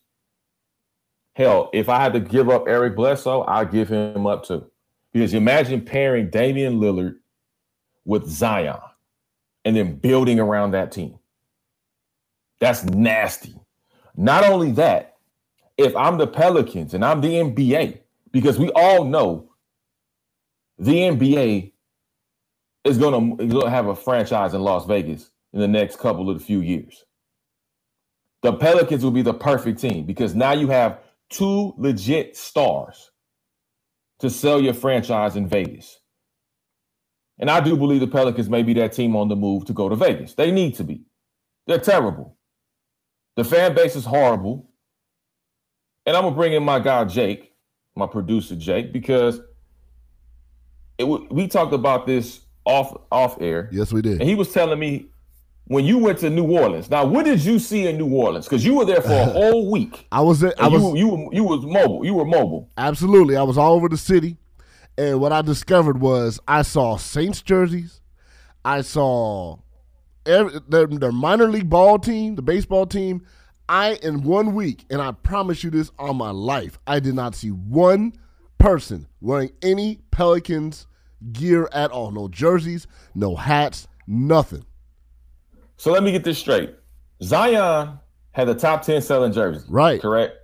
[1.32, 4.70] Hell, if I had to give up Eric Bledsoe, I'd give him up too.
[5.12, 7.16] Because imagine pairing Damian Lillard
[8.04, 8.78] with Zion
[9.66, 11.18] and then building around that team.
[12.60, 13.56] That's nasty.
[14.16, 15.16] Not only that,
[15.76, 17.98] if I'm the Pelicans and I'm the NBA,
[18.30, 19.50] because we all know
[20.78, 21.72] the NBA
[22.84, 26.60] is going to have a franchise in Las Vegas in the next couple of few
[26.60, 27.04] years.
[28.42, 33.10] The Pelicans will be the perfect team because now you have two legit stars
[34.20, 35.98] to sell your franchise in Vegas.
[37.38, 39.88] And I do believe the Pelicans may be that team on the move to go
[39.88, 40.34] to Vegas.
[40.34, 41.02] They need to be.
[41.66, 42.36] They're terrible.
[43.36, 44.70] The fan base is horrible.
[46.06, 47.52] And I'm going to bring in my guy, Jake,
[47.94, 49.38] my producer Jake, because
[50.98, 53.68] it, w- we talked about this off off air.
[53.72, 54.20] Yes, we did.
[54.20, 55.06] And he was telling me
[55.66, 56.88] when you went to New Orleans.
[56.88, 58.46] Now, what did you see in New Orleans?
[58.46, 60.06] Because you were there for a whole week.
[60.12, 60.54] I was there.
[60.58, 62.04] I was you, you were you was mobile.
[62.04, 62.70] You were mobile.
[62.78, 63.36] Absolutely.
[63.36, 64.36] I was all over the city.
[64.98, 68.00] And what I discovered was I saw Saints jerseys.
[68.64, 69.58] I saw
[70.24, 73.26] every, their, their minor league ball team, the baseball team.
[73.68, 77.34] I, in one week, and I promise you this on my life, I did not
[77.34, 78.12] see one
[78.58, 80.86] person wearing any Pelicans
[81.32, 82.10] gear at all.
[82.10, 84.64] No jerseys, no hats, nothing.
[85.76, 86.74] So let me get this straight.
[87.22, 87.98] Zion
[88.32, 89.68] had the top ten selling jerseys.
[89.68, 90.00] Right.
[90.00, 90.36] Correct.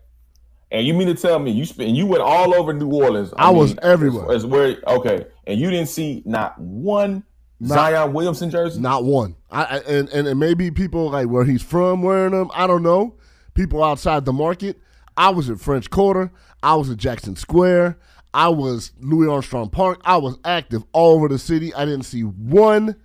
[0.73, 3.33] And you mean to tell me you spent you went all over New Orleans?
[3.37, 4.31] I was everywhere.
[4.31, 7.23] As, as where okay, and you didn't see not one
[7.61, 8.81] Not- Zion Williamson jersey.
[8.81, 9.37] Not one.
[9.51, 12.51] I, I and, and and maybe people like where he's from wearing them.
[12.55, 13.15] I don't know.
[13.55, 14.81] People outside the market.
[15.15, 16.33] I was at French Quarter.
[16.63, 17.99] I was at Jackson Square.
[18.33, 20.01] I was Louis Armstrong Park.
[20.07, 21.75] I was active all over the city.
[21.75, 22.97] I didn't see one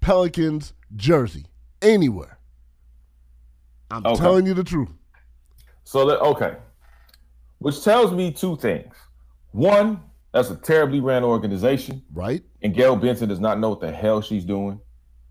[0.00, 1.44] Pelicans jersey
[1.82, 2.38] anywhere.
[3.90, 4.20] I'm Okay.
[4.22, 4.88] telling you the truth.
[5.84, 6.56] So that okay,
[7.60, 8.94] which tells me two things.
[9.52, 10.02] One,
[10.32, 12.42] that's a terribly ran organization, right?
[12.62, 14.80] And Gayle Benson does not know what the hell she's doing,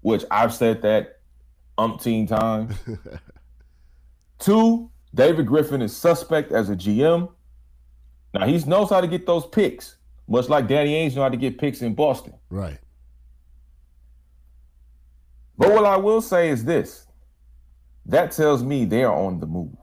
[0.01, 1.19] which I've said that
[1.77, 2.75] umpteen times.
[4.39, 7.32] Two, David Griffin is suspect as a GM.
[8.34, 11.38] Now he knows how to get those picks, much like Danny Ainge know how to
[11.38, 12.34] get picks in Boston.
[12.49, 12.80] Right.
[15.57, 17.07] But what I will say is this
[18.05, 19.75] that tells me they're on the move.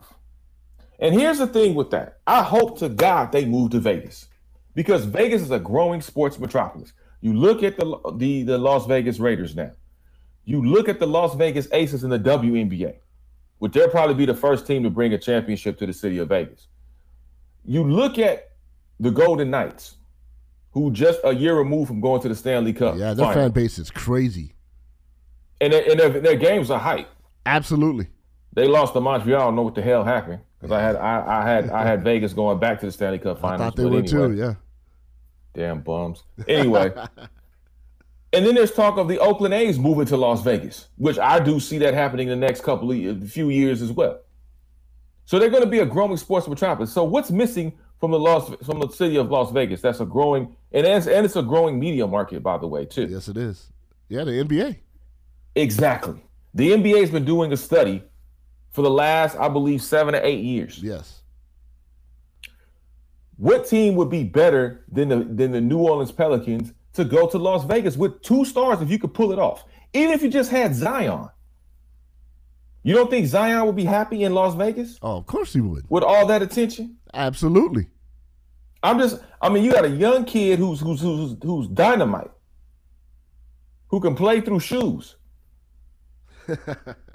[0.98, 4.28] And here's the thing with that I hope to God they move to Vegas
[4.74, 6.92] because Vegas is a growing sports metropolis.
[7.20, 9.72] You look at the, the, the Las Vegas Raiders now,
[10.44, 12.96] you look at the Las Vegas Aces in the WNBA,
[13.58, 16.28] which they'll probably be the first team to bring a championship to the city of
[16.28, 16.68] Vegas.
[17.64, 18.52] You look at
[19.00, 19.96] the Golden Knights,
[20.70, 22.96] who just a year removed from going to the Stanley Cup.
[22.96, 23.42] Yeah, their final.
[23.42, 24.54] fan base is crazy.
[25.60, 27.08] and, their, and their, their games are hype.
[27.44, 28.08] Absolutely.
[28.52, 29.52] They lost to Montreal.
[29.52, 32.58] Know what the hell happened because I had I, I had I had Vegas going
[32.58, 33.60] back to the Stanley Cup I Finals.
[33.60, 34.32] thought they were anyway, too.
[34.34, 34.54] Yeah.
[35.54, 36.22] Damn bums.
[36.48, 36.92] Anyway,
[38.32, 41.58] and then there's talk of the Oakland A's moving to Las Vegas, which I do
[41.60, 44.20] see that happening in the next couple of few years as well.
[45.24, 46.92] So they're going to be a growing sports metropolis.
[46.92, 49.80] So what's missing from the Las from the city of Las Vegas?
[49.80, 53.06] That's a growing and it's, and it's a growing media market, by the way, too.
[53.06, 53.72] Yes, it is.
[54.08, 54.76] Yeah, the NBA.
[55.54, 56.22] Exactly.
[56.52, 58.04] The NBA has been doing a study
[58.76, 60.78] for the last, I believe, seven or eight years.
[60.82, 61.22] Yes.
[63.38, 67.38] What team would be better than the than the New Orleans Pelicans to go to
[67.38, 69.64] Las Vegas with two stars if you could pull it off?
[69.94, 71.30] Even if you just had Zion.
[72.82, 75.84] You don't think Zion would be happy in Las Vegas Oh, of course he would.
[75.88, 76.98] with all that attention?
[77.14, 77.88] Absolutely.
[78.82, 82.30] I'm just I mean, you got a young kid who's who's who's who's dynamite.
[83.88, 85.16] Who can play through shoes.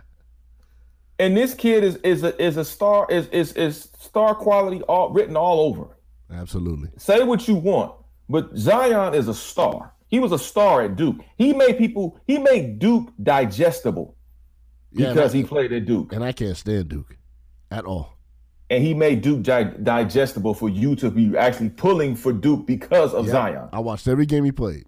[1.21, 5.11] and this kid is is a is a star is is is star quality all
[5.11, 5.87] written all over.
[6.31, 6.89] Absolutely.
[6.97, 7.93] Say what you want,
[8.29, 9.93] but Zion is a star.
[10.07, 11.17] He was a star at Duke.
[11.37, 12.19] He made people.
[12.27, 14.15] He made Duke digestible
[14.91, 17.17] Yeah, because I- he played at Duke, And I can't stand Duke
[17.69, 18.17] at all.
[18.69, 23.13] and he made Duke di- digestible for you to be actually pulling for Duke because
[23.13, 23.31] of Yeah.
[23.33, 23.69] Zion.
[23.73, 24.85] I watched every game he played.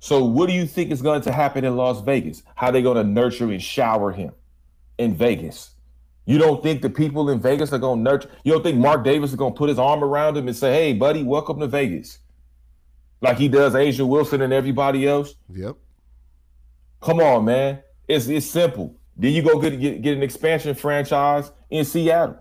[0.00, 2.42] So, what do you think is going to happen in Las Vegas?
[2.54, 4.32] How they going to nurture and shower him
[4.98, 5.70] in Vegas?
[6.26, 8.30] You don't think the people in Vegas are going to nurture?
[8.44, 10.72] You don't think Mark Davis is going to put his arm around him and say,
[10.74, 12.18] "Hey, buddy, welcome to Vegas,"
[13.22, 15.34] like he does A'ja Wilson and everybody else?
[15.50, 15.76] Yep.
[17.00, 17.80] Come on, man.
[18.06, 18.94] It's it's simple.
[19.16, 22.38] Then you go get get, get an expansion franchise in Seattle.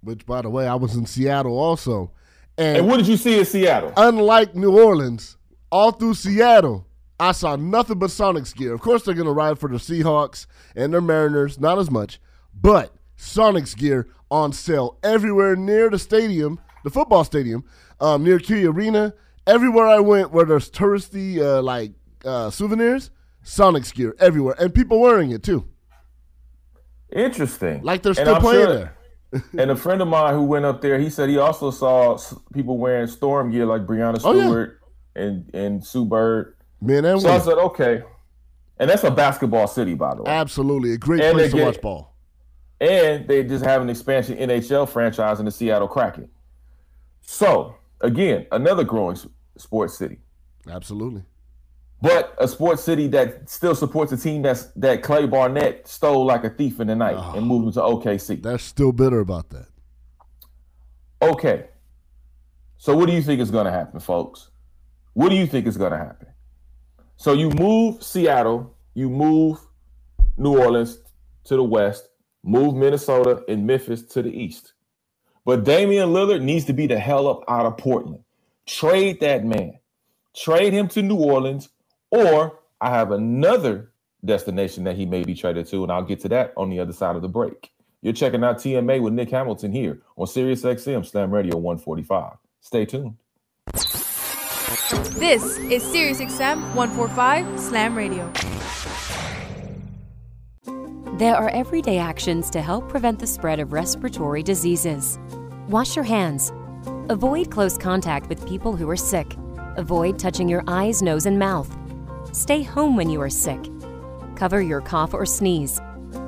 [0.00, 2.10] Which, by the way, I was in Seattle also.
[2.58, 3.92] And, And what did you see in Seattle?
[3.96, 5.36] unlike New Orleans,
[5.72, 6.86] all through Seattle,
[7.20, 8.74] I saw nothing but Sonics gear.
[8.74, 12.20] Of course, they're going to ride for the Seahawks and their Mariners, not as much,
[12.54, 17.64] but Sonics gear on sale everywhere near the stadium, the football stadium,
[18.00, 19.14] um, near Key Arena.
[19.46, 21.92] Everywhere I went where there's touristy uh, like
[22.24, 23.10] uh, souvenirs,
[23.44, 25.68] Sonics gear everywhere, and people wearing it too.
[27.14, 27.82] Interesting.
[27.82, 28.96] Like they're still playing sure- there.
[29.58, 32.16] and a friend of mine who went up there, he said he also saw
[32.52, 34.44] people wearing storm gear like Breanna Oh, yeah.
[34.44, 34.80] Stewart
[35.16, 36.53] and and Sue Bird.
[36.84, 38.02] Men and So I said, okay.
[38.78, 40.30] And that's a basketball city, by the way.
[40.30, 40.92] Absolutely.
[40.92, 42.14] A great And place to get- watch ball.
[42.80, 46.28] And they just have an expansion NHL franchise in the Seattle Kraken.
[47.20, 49.16] So again, another growing
[49.56, 50.18] sports city,
[50.68, 51.22] Absolutely.
[52.02, 56.44] but a sports city that still supports a team that's that Clay Bennett stole like
[56.44, 57.34] a thief in the night ah.
[57.34, 58.42] and moved him to OKC.
[58.42, 59.68] They're still bitter about that.
[61.22, 61.66] Okay.
[62.76, 64.50] So what do you think is going to happen, folks?
[65.14, 66.28] What do you think is going to happen?
[67.16, 69.58] So you move Seattle, you move
[70.36, 70.98] New Orleans
[71.44, 72.08] to the west,
[72.42, 74.74] move Minnesota and Memphis to the east.
[75.44, 78.24] But Damian Lillard needs to be the hell up out of Portland.
[78.66, 79.78] Trade that man.
[80.34, 81.68] Trade him to New Orleans,
[82.10, 83.92] or I have another
[84.24, 86.92] destination that he may be traded to, and I'll get to that on the other
[86.92, 87.70] side of the break.
[88.02, 92.36] You're checking out TMA with Nick Hamilton here on Sirius XM Slam Radio 145.
[92.60, 93.16] Stay tuned.
[94.74, 98.28] This is Sirius XM 145 Slam Radio.
[101.16, 105.16] There are everyday actions to help prevent the spread of respiratory diseases.
[105.68, 106.52] Wash your hands.
[107.08, 109.36] Avoid close contact with people who are sick.
[109.76, 111.72] Avoid touching your eyes, nose, and mouth.
[112.32, 113.60] Stay home when you are sick.
[114.34, 115.80] Cover your cough or sneeze.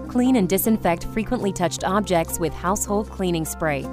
[0.07, 3.84] Clean and disinfect frequently touched objects with household cleaning spray.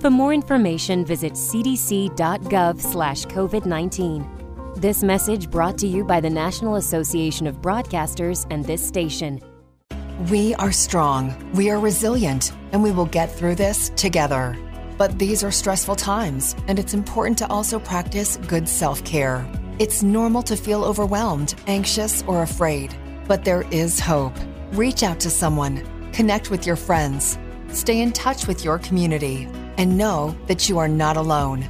[0.00, 4.80] For more information, visit cdc.gov slash COVID-19.
[4.80, 9.40] This message brought to you by the National Association of Broadcasters and this station.
[10.30, 14.56] We are strong, we are resilient, and we will get through this together.
[14.96, 19.44] But these are stressful times, and it's important to also practice good self care.
[19.80, 22.94] It's normal to feel overwhelmed, anxious, or afraid,
[23.26, 24.34] but there is hope.
[24.74, 25.82] Reach out to someone,
[26.12, 27.36] connect with your friends,
[27.72, 29.48] stay in touch with your community,
[29.78, 31.64] and know that you are not alone.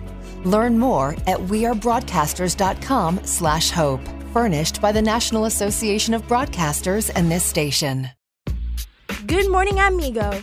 [0.44, 4.00] Learn more at wearebroadcasters.com slash hope.
[4.32, 8.08] Furnished by the National Association of Broadcasters and this station.
[9.26, 10.42] Good morning, amigo.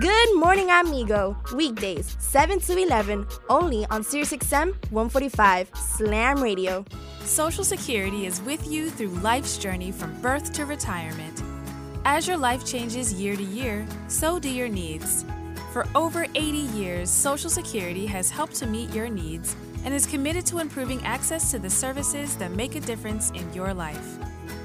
[0.00, 1.36] Good morning, amigo.
[1.54, 6.82] Weekdays, 7 to 11, only on SiriusXM 145 Slam Radio.
[7.24, 11.42] Social Security is with you through life's journey from birth to retirement.
[12.06, 15.26] As your life changes year to year, so do your needs.
[15.74, 16.40] For over 80
[16.74, 21.50] years, Social Security has helped to meet your needs and is committed to improving access
[21.50, 24.16] to the services that make a difference in your life.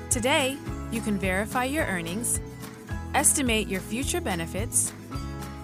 [0.09, 0.57] Today,
[0.89, 2.39] you can verify your earnings,
[3.13, 4.93] estimate your future benefits,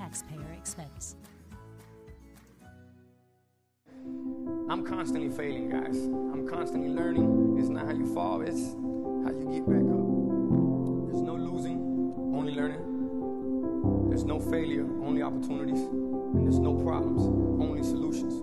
[0.00, 1.14] Taxpayer expense.
[4.70, 5.94] I'm constantly failing, guys.
[6.32, 7.58] I'm constantly learning.
[7.60, 8.72] It's not how you fall, it's
[9.24, 10.00] how you get back up.
[11.04, 14.08] There's no losing, only learning.
[14.08, 15.80] There's no failure, only opportunities.
[15.82, 17.20] And there's no problems,
[17.60, 18.40] only solutions.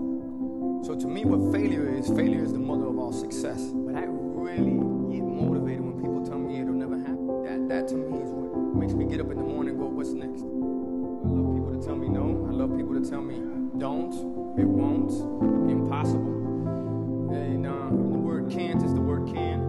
[0.86, 3.72] So to me, what failure is, failure is the mother of all success.
[3.74, 4.78] But I really
[5.10, 7.44] get motivated when people tell me it'll never happen.
[7.46, 9.88] That, that to me is what makes me get up in the morning and go,
[9.88, 10.57] what's next?
[12.98, 13.36] People to tell me
[13.78, 14.14] don't,
[14.58, 15.12] it won't,
[15.70, 17.30] impossible.
[17.32, 19.60] And, uh, the word can't is the word can,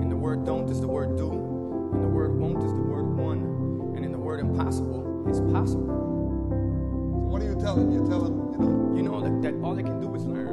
[0.00, 3.04] and the word don't is the word do, and the word won't is the word
[3.16, 5.86] one, and in the word impossible is possible.
[5.86, 7.92] So what are you telling?
[7.92, 10.48] You're telling, you know, You know that, that all they can do is learn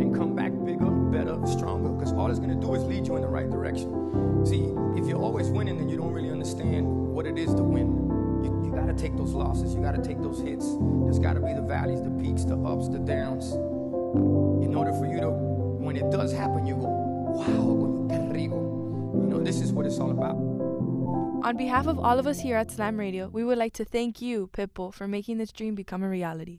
[0.00, 3.16] and come back bigger, better, stronger, because all it's going to do is lead you
[3.16, 4.44] in the right direction.
[4.44, 7.99] See, if you're always winning, then you don't really understand what it is to win.
[8.90, 10.66] To take those losses, you got to take those hits.
[11.04, 13.52] There's got to be the valleys, the peaks, the ups, the downs.
[14.64, 17.80] In order for you to, when it does happen, you go, wow.
[18.10, 20.34] You know, this is what it's all about.
[21.46, 24.20] On behalf of all of us here at Slam Radio, we would like to thank
[24.20, 26.58] you, Pitbull, for making this dream become a reality.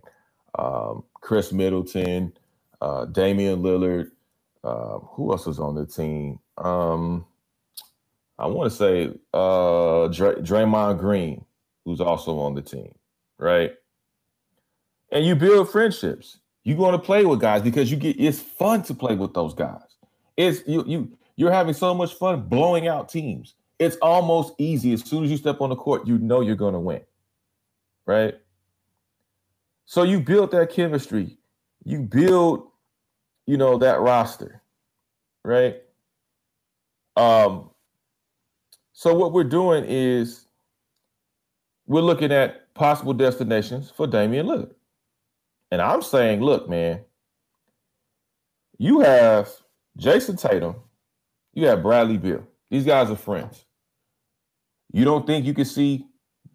[0.59, 2.33] um, Khris Middleton,
[2.81, 4.11] uh, Damian Lillard,
[4.65, 6.41] um, who else was on the team?
[6.59, 7.27] Um,
[8.39, 11.45] I want to say uh, Dray- Draymond Green,
[11.87, 12.95] who's also on the team,
[13.41, 13.73] right?
[15.11, 16.39] And you build friendships.
[16.63, 19.55] You want to play with guys because you get it's fun to play with those
[19.55, 19.81] guys.
[20.37, 23.55] It's you you you're having so much fun blowing out teams.
[23.79, 24.93] It's almost easy.
[24.93, 27.01] As soon as you step on the court, you know you're going to win,
[28.05, 28.35] right?
[29.87, 31.39] So you build that chemistry.
[31.85, 32.69] You build,
[33.47, 34.63] you know, that roster,
[35.43, 35.77] right?
[37.17, 37.71] Um,
[38.93, 40.45] so what we're doing is
[41.87, 44.73] we're looking at possible destinations for Damian Lillard.
[45.71, 47.01] And I'm saying, look, man,
[48.79, 49.51] you have
[49.99, 50.77] Jayson Tatum,
[51.53, 52.43] you have Bradley Beal.
[52.71, 53.67] These guys are friends.
[54.95, 56.07] You don't think you can see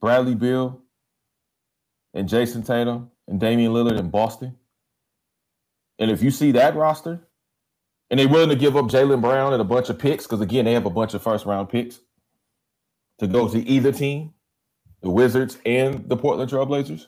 [0.02, 0.82] Bradley Beal
[2.16, 4.58] and Jayson Tatum and Damian Lillard in Boston?
[6.00, 7.20] And if you see that roster,
[8.10, 10.66] and they're willing to give up Jaylen Brown and a bunch of picks, because again,
[10.66, 12.00] they have a bunch of first round picks
[13.20, 14.34] to go to either team,
[15.06, 17.06] the Wizards and the Portland Trailblazers.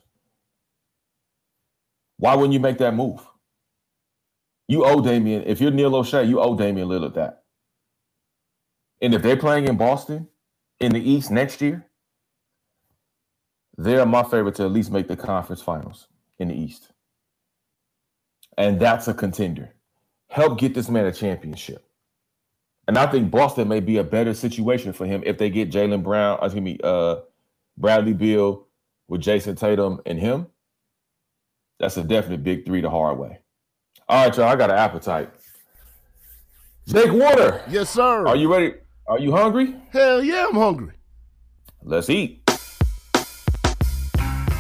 [2.18, 3.26] Why wouldn't you make that move?
[4.68, 7.42] You owe Damian, if you're Neil Olshey, you owe Damian Lillard that.
[9.02, 10.28] And if they're playing in Boston
[10.80, 11.88] in the East next year,
[13.80, 16.92] they're my favorite to at least make the conference finals in the East.
[18.60, 19.74] And that's a contender.
[20.30, 21.84] Help get this man a championship.
[22.88, 26.04] And I think Boston may be a better situation for him if they get Jaylen
[26.04, 27.18] Brown, excuse me, uh,
[27.78, 28.68] Bradley Beal
[29.08, 30.48] with Jayson Tatum and him.
[31.80, 33.40] That's a definite big three the hard way.
[34.10, 34.48] All right, y'all.
[34.48, 35.30] I got an appetite.
[36.88, 37.62] Jake Warner.
[37.70, 38.26] Yes, sir.
[38.26, 38.74] Are you ready?
[39.08, 39.76] Are you hungry?
[39.92, 40.94] Hell yeah, I'm hungry.
[41.84, 42.42] Let's eat.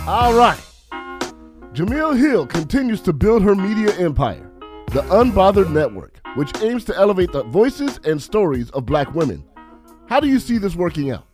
[0.05, 0.59] All right.
[1.73, 4.49] Jemele Hill continues to build her media empire,
[4.87, 9.43] the Unbothered Network, which aims to elevate the voices and stories of black women.
[10.07, 11.26] How do you see this working out?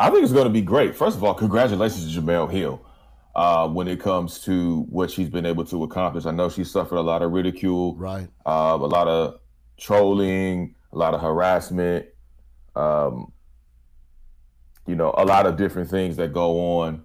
[0.00, 0.96] I think it's going to be great.
[0.96, 2.82] First of all, congratulations to Jemele Hill
[3.36, 6.24] uh, when it comes to what she's been able to accomplish.
[6.24, 8.26] I know she suffered a lot of ridicule, right?
[8.46, 9.40] Uh, a lot of
[9.78, 12.06] trolling, a lot of harassment,
[12.74, 13.30] um,
[14.86, 17.04] you know, a lot of different things that go on.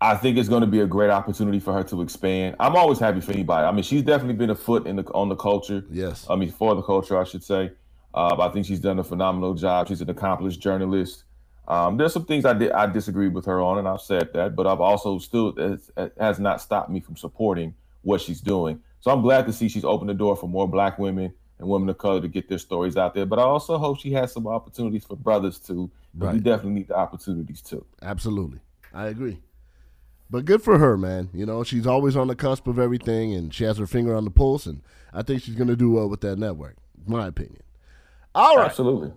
[0.00, 2.56] I think it's going to be a great opportunity for her to expand.
[2.58, 3.64] I'm always happy for anybody.
[3.64, 5.84] I mean, she's definitely been a foot in the on the culture.
[5.88, 6.26] Yes.
[6.28, 7.70] I mean, for the culture, I should say.
[8.14, 9.88] Uh, I think she's done a phenomenal job.
[9.88, 11.24] She's an accomplished journalist.
[11.68, 14.54] Um, there's some things I did I disagreed with her on, and I've said that,
[14.54, 15.54] but I've also still
[16.18, 18.80] has not stopped me from supporting what she's doing.
[19.00, 21.88] So I'm glad to see she's opened the door for more Black women and women
[21.88, 23.26] of color to get their stories out there.
[23.26, 25.90] But I also hope she has some opportunities for brothers too.
[26.14, 26.34] Right.
[26.34, 27.84] We definitely need the opportunities too.
[28.00, 28.60] Absolutely,
[28.94, 29.40] I agree.
[30.30, 31.30] But good for her, man.
[31.32, 34.24] You know, she's always on the cusp of everything, and she has her finger on
[34.24, 34.82] the pulse, and
[35.12, 36.76] I think she's going to do well with that network.
[37.06, 37.62] My opinion.
[38.36, 39.12] All right, absolutely.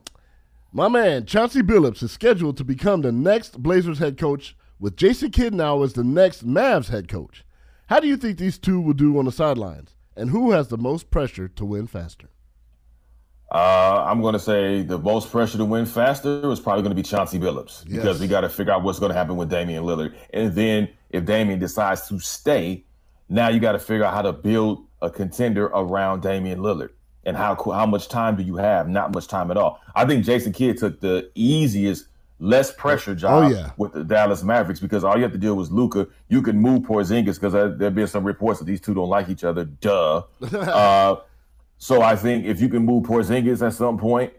[0.72, 5.30] My man Chauncey Billups is scheduled to become the next Blazers head coach, with Jason
[5.30, 7.44] Kidd now as the next Mavs head coach.
[7.88, 10.78] How do you think these two will do on the sidelines, and who has the
[10.78, 12.30] most pressure to win faster?
[13.52, 17.02] Uh, I'm going to say the most pressure to win faster is probably going to
[17.02, 17.98] be Chauncey Billups yes.
[17.98, 20.14] because we got to figure out what's going to happen with Damian Lillard.
[20.34, 22.86] And then if Damian decides to stay,
[23.28, 26.92] now you got to figure out how to build a contender around Damian Lillard.
[27.30, 28.90] And how how much time do you have?
[28.90, 29.80] Not much time at all.
[29.96, 32.08] I think Jason Kidd took the easiest,
[32.40, 33.72] less pressure job oh, yeah.
[33.78, 36.08] with the Dallas Mavericks because all you have to do was Luka.
[36.28, 39.30] You can move Porzingis because there have been some reports that these two don't like
[39.30, 39.66] each other.
[39.66, 40.24] Duh.
[40.52, 41.18] uh,
[41.78, 44.34] So I think if you can move Porzingis at some point,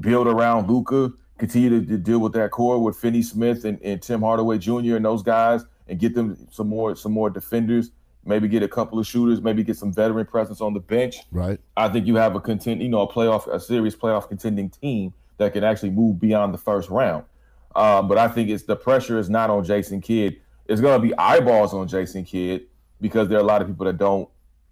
[0.00, 4.02] build around Luka, continue to, to deal with that core with Finney Smith and, and
[4.02, 4.96] Tim Hardaway Jr.
[4.96, 7.90] and those guys, and get them some more some more defenders.
[8.24, 9.40] Maybe get a couple of shooters.
[9.42, 11.16] Maybe get some veteran presence on the bench.
[11.32, 11.58] Right.
[11.76, 15.12] I think you have a content, you know, a playoff, a serious playoff contending team
[15.38, 17.24] that can actually move beyond the first round.
[17.74, 20.36] Um, but I think it's the pressure is not on Jason Kidd.
[20.66, 22.66] It's going to be eyeballs on Jason Kidd
[23.00, 24.28] because there are a lot of people that don't,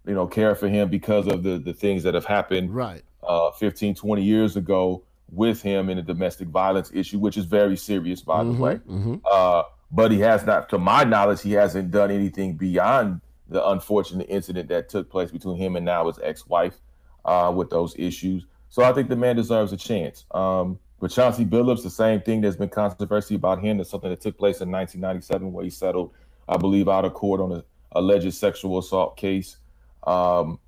[0.06, 3.50] you know, care for him because of the the things that have happened right uh,
[3.52, 8.20] 15, 20 years ago with him in a domestic violence issue, which is very serious,
[8.22, 8.76] by Mhm, the way.
[8.88, 9.20] mhm.
[9.30, 13.20] Uh, but he has not, to my knowledge, he hasn't done anything beyond
[13.50, 16.80] the unfortunate incident that took place between him and now his ex-wife
[17.24, 18.46] uh, with those issues.
[18.70, 20.24] So I think the man deserves a chance.
[20.30, 22.40] Um, but Chauncey Billups, the same thing.
[22.40, 23.78] There's been controversy about him.
[23.78, 26.12] That's something that took place in 1997 where he settled,
[26.48, 29.56] I believe, out of court on an alleged sexual assault case.
[30.06, 30.60] Um,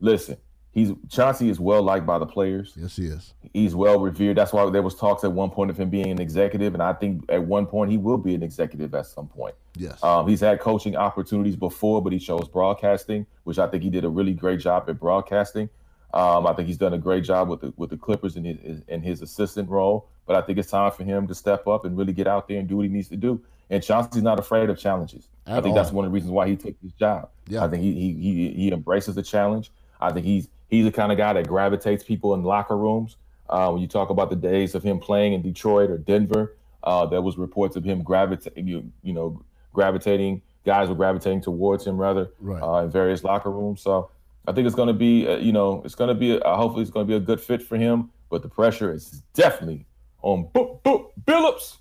[0.00, 0.38] listen,
[0.72, 2.72] he's Chauncey is well liked by the players.
[2.76, 3.34] Yes, he is.
[3.52, 4.36] He's well revered.
[4.36, 6.92] That's why there was talks at one point of him being an executive, and I
[6.94, 9.54] think at one point he will be an executive at some point.
[9.76, 10.02] Yes.
[10.02, 14.04] Um, he's had coaching opportunities before, but he chose broadcasting, which I think he did
[14.04, 15.68] a really great job at broadcasting.
[16.14, 18.82] Um, I think he's done a great job with the with the Clippers in his
[18.88, 20.08] in his assistant role.
[20.26, 22.58] But I think it's time for him to step up and really get out there
[22.58, 23.42] and do what he needs to do.
[23.70, 25.28] And Chauncey's not afraid of challenges.
[25.46, 27.30] I At think that's one of the reasons why he took this job.
[27.48, 27.64] Yeah.
[27.64, 29.72] I think he he he, he embraces the challenge.
[30.00, 33.16] I think he's he's the kind of guy that gravitates people in locker rooms.
[33.50, 37.04] Uh, when you talk about the days of him playing in Detroit or Denver, uh,
[37.06, 39.42] there was reports of him gravitating, you, you know,
[39.74, 40.40] gravitating.
[40.64, 42.62] Guys were gravitating towards him rather Right.
[42.62, 43.82] uh, in various locker rooms.
[43.82, 44.10] So
[44.48, 46.40] I think it's going to be, uh, you know, it's going to be.
[46.40, 48.10] Uh, hopefully, it's going to be a good fit for him.
[48.30, 49.84] But the pressure is definitely
[50.22, 51.76] on Book Book Billups.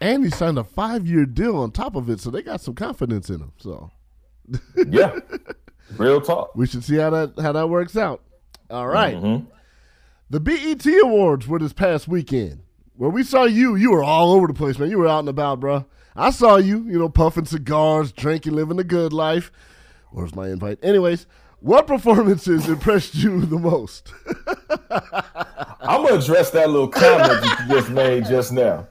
[0.00, 2.74] And he signed a five year deal on top of it, so they got some
[2.74, 3.52] confidence in him.
[3.56, 3.90] So
[4.88, 5.18] Yeah,
[5.96, 6.54] real talk.
[6.54, 8.22] we should see how that how that works out.
[8.70, 9.16] All right.
[9.16, 9.46] Mhm.
[10.30, 12.60] The BET Awards were this past weekend.
[12.96, 14.90] Where we saw you, you were all over the place, man.
[14.90, 15.86] You were out and about, bro.
[16.16, 19.50] I saw you, you know, puffing cigars, drinking, living the good life.
[20.10, 20.78] Where's my invite?
[20.82, 21.26] Anyways,
[21.60, 24.12] what performances impressed you the most?
[24.90, 28.88] I'm gonna address that little comment that you just made just now.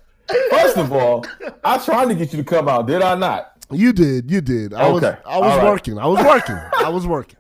[0.50, 1.26] First of all,
[1.64, 3.57] I tried to get you to come out, did I not?
[3.72, 4.74] You did, you did.
[4.74, 5.66] I was Okay, I was right.
[5.66, 6.00] working.
[6.00, 6.56] I was working.
[6.86, 7.38] I was working.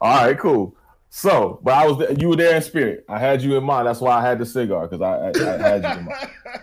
[0.00, 0.74] All right, cool.
[1.10, 3.04] So, but I was you were there in spirit.
[3.08, 3.86] I had you in mind.
[3.86, 6.28] That's why I had the cigar because I, I, I had you in mind.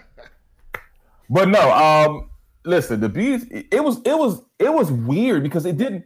[1.29, 2.29] But no, um,
[2.65, 3.45] listen, the bees.
[3.49, 6.05] It was it was it was weird because it didn't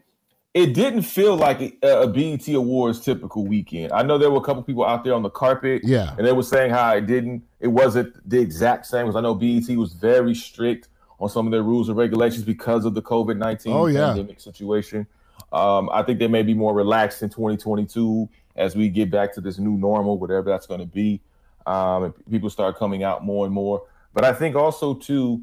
[0.53, 3.91] it didn't feel like a, a BET Awards typical weekend.
[3.91, 6.13] I know there were a couple people out there on the carpet, Yeah.
[6.17, 7.43] and they were saying how it didn't.
[7.59, 10.87] It wasn't the exact same because I know BET was very strict
[11.19, 14.07] on some of their rules and regulations because of the COVID nineteen Oh, yeah.
[14.07, 15.07] pandemic situation.
[15.53, 19.41] Um, I think they may be more relaxed in 2022 as we get back to
[19.41, 21.21] this new normal, whatever that's going to be,
[21.65, 23.83] um, and people start coming out more and more.
[24.13, 25.41] But I think also too,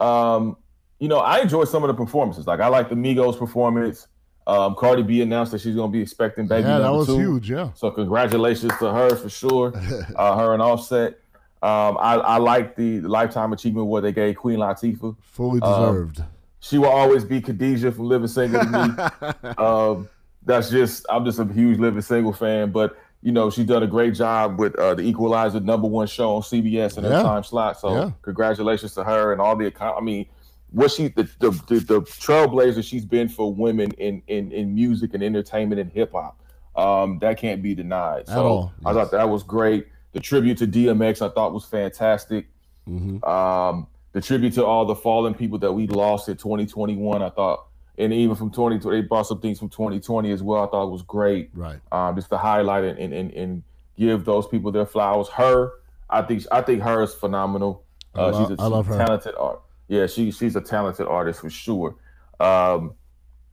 [0.00, 0.56] um,
[0.98, 2.46] you know, I enjoy some of the performances.
[2.46, 4.08] Like I like the Migos performance.
[4.48, 7.16] Um, Cardi B announced that she's going to be expecting baby Yeah, that was two.
[7.18, 7.70] huge, yeah.
[7.74, 9.72] So congratulations to her for sure.
[10.16, 11.18] uh, her and Offset.
[11.66, 15.16] Um, I, I like the Lifetime Achievement Award they gave Queen Latifah.
[15.22, 16.24] Fully Um, deserved.
[16.60, 19.50] she will always be Khadijah from Living Single to me.
[19.58, 20.08] um,
[20.44, 23.86] that's just I'm just a huge Living Single fan, but you know she's done a
[23.86, 27.80] great job with uh, the Equalizer number one show on CBS in her time slot.
[27.80, 28.10] So Yeah.
[28.22, 29.72] congratulations to her and all the.
[29.80, 30.26] I mean,
[30.70, 35.14] what she the the, the the trailblazer she's been for women in in in music
[35.14, 36.38] and entertainment and hip hop.
[36.76, 38.20] Um, that can't be denied.
[38.20, 39.88] At So all, I thought that was great.
[40.16, 42.46] The tribute to DMX I thought was fantastic.
[42.88, 43.22] Mm-hmm.
[43.22, 47.66] Um, the tribute to all the fallen people that we lost in 2021, I thought,
[47.98, 50.64] and even from 2020, they brought some things from 2020 as well.
[50.64, 51.50] I thought it was great.
[51.52, 51.78] Right.
[51.92, 53.62] Um, just to highlight it and, and and
[53.98, 55.28] give those people their flowers.
[55.28, 55.72] Her,
[56.08, 57.84] I think I think her is phenomenal.
[58.14, 58.96] I Uh, she's a, I love her.
[58.96, 59.60] talented art.
[59.88, 61.96] Yeah, she she's a talented artist for sure.
[62.40, 62.94] Um,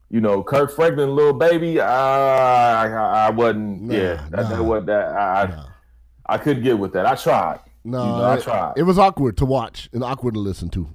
[0.10, 1.82] you know, Kirk Franklin, Lil Baby.
[1.82, 3.82] Uh, I, I, I wasn't.
[3.82, 5.10] Nah, yeah, that, that was that.
[5.12, 5.73] I, I
[6.26, 7.06] I couldn't get with that.
[7.06, 7.60] I tried.
[7.84, 8.74] No, you know, I it- tried.
[8.78, 10.90] It was awkward to watch and awkward to listen to.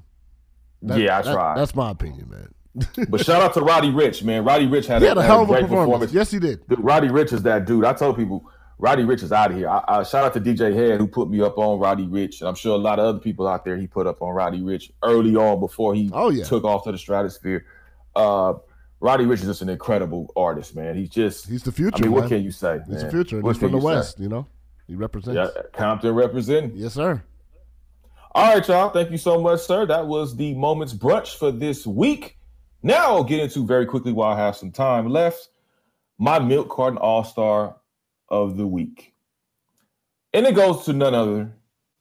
[0.82, 1.58] That- Yeah, I that- tried.
[1.58, 2.48] That's my opinion, man.
[3.08, 4.44] But shout out to Roddy Ricch, man.
[4.44, 5.86] Roddy Ricch had, He a, had a had hell of a great performance.
[5.88, 6.12] performance.
[6.12, 6.66] Yes, he did.
[6.68, 7.84] Dude, Roddy Ricch is that dude.
[7.84, 8.44] I told people
[8.78, 9.68] Roddy Ricch is out of here.
[9.68, 12.48] I, I shout out to DJ Head who put me up on Roddy Ricch, and
[12.48, 14.90] I'm sure a lot of other people out there he put up on Roddy Ricch
[15.02, 16.44] early on before he Oh, yeah.
[16.44, 17.64] took off to the stratosphere.
[18.14, 18.54] Uh,
[19.00, 20.94] Roddy Ricch is just an incredible artist, man.
[20.94, 21.96] He's just He's the future.
[21.96, 22.78] I mean, what can you say?
[22.88, 23.40] He's the future.
[23.40, 23.86] What He's from the you say?
[23.86, 24.46] West, you know?
[24.88, 25.52] He represents.
[25.54, 26.72] Yeah, Compton representing.
[26.74, 27.22] Yes, sir.
[28.32, 28.88] All right, y'all.
[28.88, 29.86] Thank you so much, sir.
[29.86, 32.38] That was the Moments Brunch for this week.
[32.82, 35.50] Now I'll get into very quickly while I have some time left.
[36.18, 37.76] My Milk Carton All Star
[38.28, 39.14] of the week.
[40.32, 41.52] And it goes to none other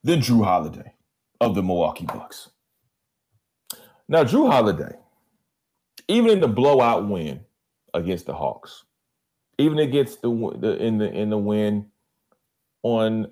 [0.04, 0.94] than Jrue Holiday
[1.42, 2.50] of the Milwaukee Bucks.
[4.08, 4.96] Now, Jrue Holiday,
[6.08, 7.42] even in the blowout win
[7.94, 8.84] against the Hawks,
[9.58, 10.30] even against the,
[10.60, 11.88] the in the in the win
[12.88, 13.28] on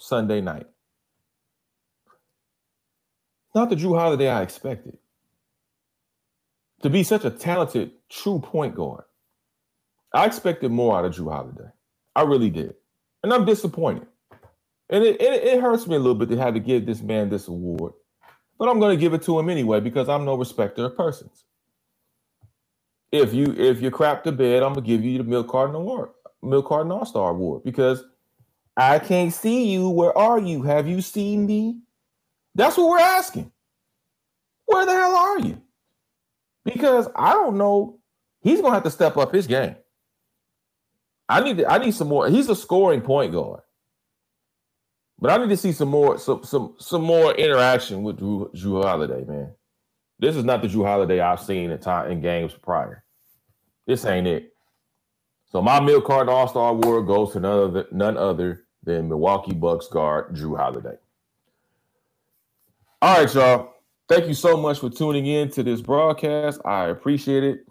[0.00, 0.66] Sunday night,
[3.54, 4.98] not the Jrue Holiday I expected
[6.82, 9.04] to be such a talented, true point guard.
[10.14, 11.70] I expected more out of Jrue Holiday.
[12.14, 12.74] I really did.
[13.22, 14.06] And I'm disappointed.
[14.88, 17.28] And it, it, it, hurts me a little bit to have to give this man
[17.28, 17.92] this award.
[18.58, 21.44] But I'm going to give it to him anyway because I'm no respecter of persons.
[23.12, 26.10] If you if you crap the bed, I'm gonna give you the Milk Carton Award,
[26.42, 28.04] Milk Carton All Star Award because
[28.76, 29.88] I can't see you.
[29.88, 30.62] Where are you?
[30.62, 31.80] Have you seen me?
[32.54, 33.50] That's what we're asking.
[34.66, 35.62] Where the hell are you?
[36.64, 37.98] Because I don't know.
[38.40, 39.76] He's gonna have to step up his game.
[41.28, 42.28] I need to, I need some more.
[42.28, 43.60] He's a scoring point guard.
[45.18, 48.82] But I need to see some more some some some more interaction with Drew, Jrue
[48.84, 49.52] Holiday, man.
[50.18, 53.04] This is not the Jrue Holiday I've seen in time in games prior.
[53.86, 54.52] This ain't it.
[55.46, 59.52] So my Milk Carton All Star Award goes to none other, none other than Milwaukee
[59.52, 60.96] Bucks guard Jrue Holiday.
[63.02, 63.74] All right, y'all.
[64.08, 66.60] Thank you so much for tuning in to this broadcast.
[66.64, 67.66] I appreciate it.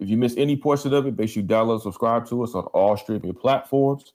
[0.00, 2.64] If you miss any portion of it, make sure you download, subscribe to us on
[2.66, 4.12] all streaming platforms.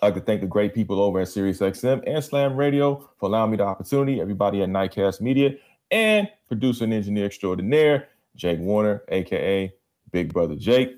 [0.00, 3.50] I'd like to thank the great people over at SiriusXM and Slam Radio for allowing
[3.50, 4.20] me the opportunity.
[4.20, 5.56] Everybody at Nitecast Media
[5.90, 9.72] and producer and engineer extraordinaire, Jake Warner, aka
[10.12, 10.96] Big Brother Jake.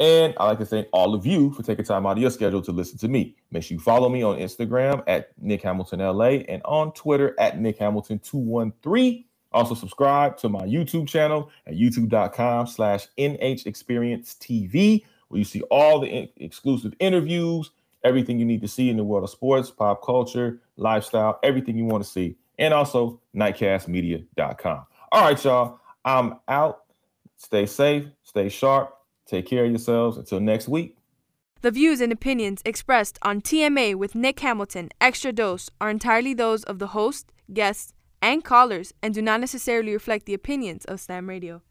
[0.00, 2.62] And I'd like to thank all of you for taking time out of your schedule
[2.62, 3.36] to listen to me.
[3.50, 7.60] Make sure you follow me on Instagram at Nick Hamilton LA and on Twitter at
[7.60, 9.24] Nick Hamilton 213.
[9.52, 15.60] Also subscribe to my YouTube channel at youtube.com slash NH Experience TV, where you see
[15.70, 17.70] all the in- exclusive interviews,
[18.02, 21.84] everything you need to see in the world of sports, pop culture, lifestyle, everything you
[21.84, 24.86] want to see, and also nitecastmedia.com.
[25.12, 25.78] All right, y'all.
[26.04, 26.84] I'm out.
[27.36, 28.96] Stay safe, stay sharp,
[29.36, 30.16] take care of yourselves.
[30.16, 30.96] Until next week.
[31.62, 36.64] The views and opinions expressed on TMA with Nick Hamilton Extra Dose are entirely those
[36.64, 41.28] of the host, guests, and callers and do not necessarily reflect the opinions of Slam
[41.28, 41.62] Radio.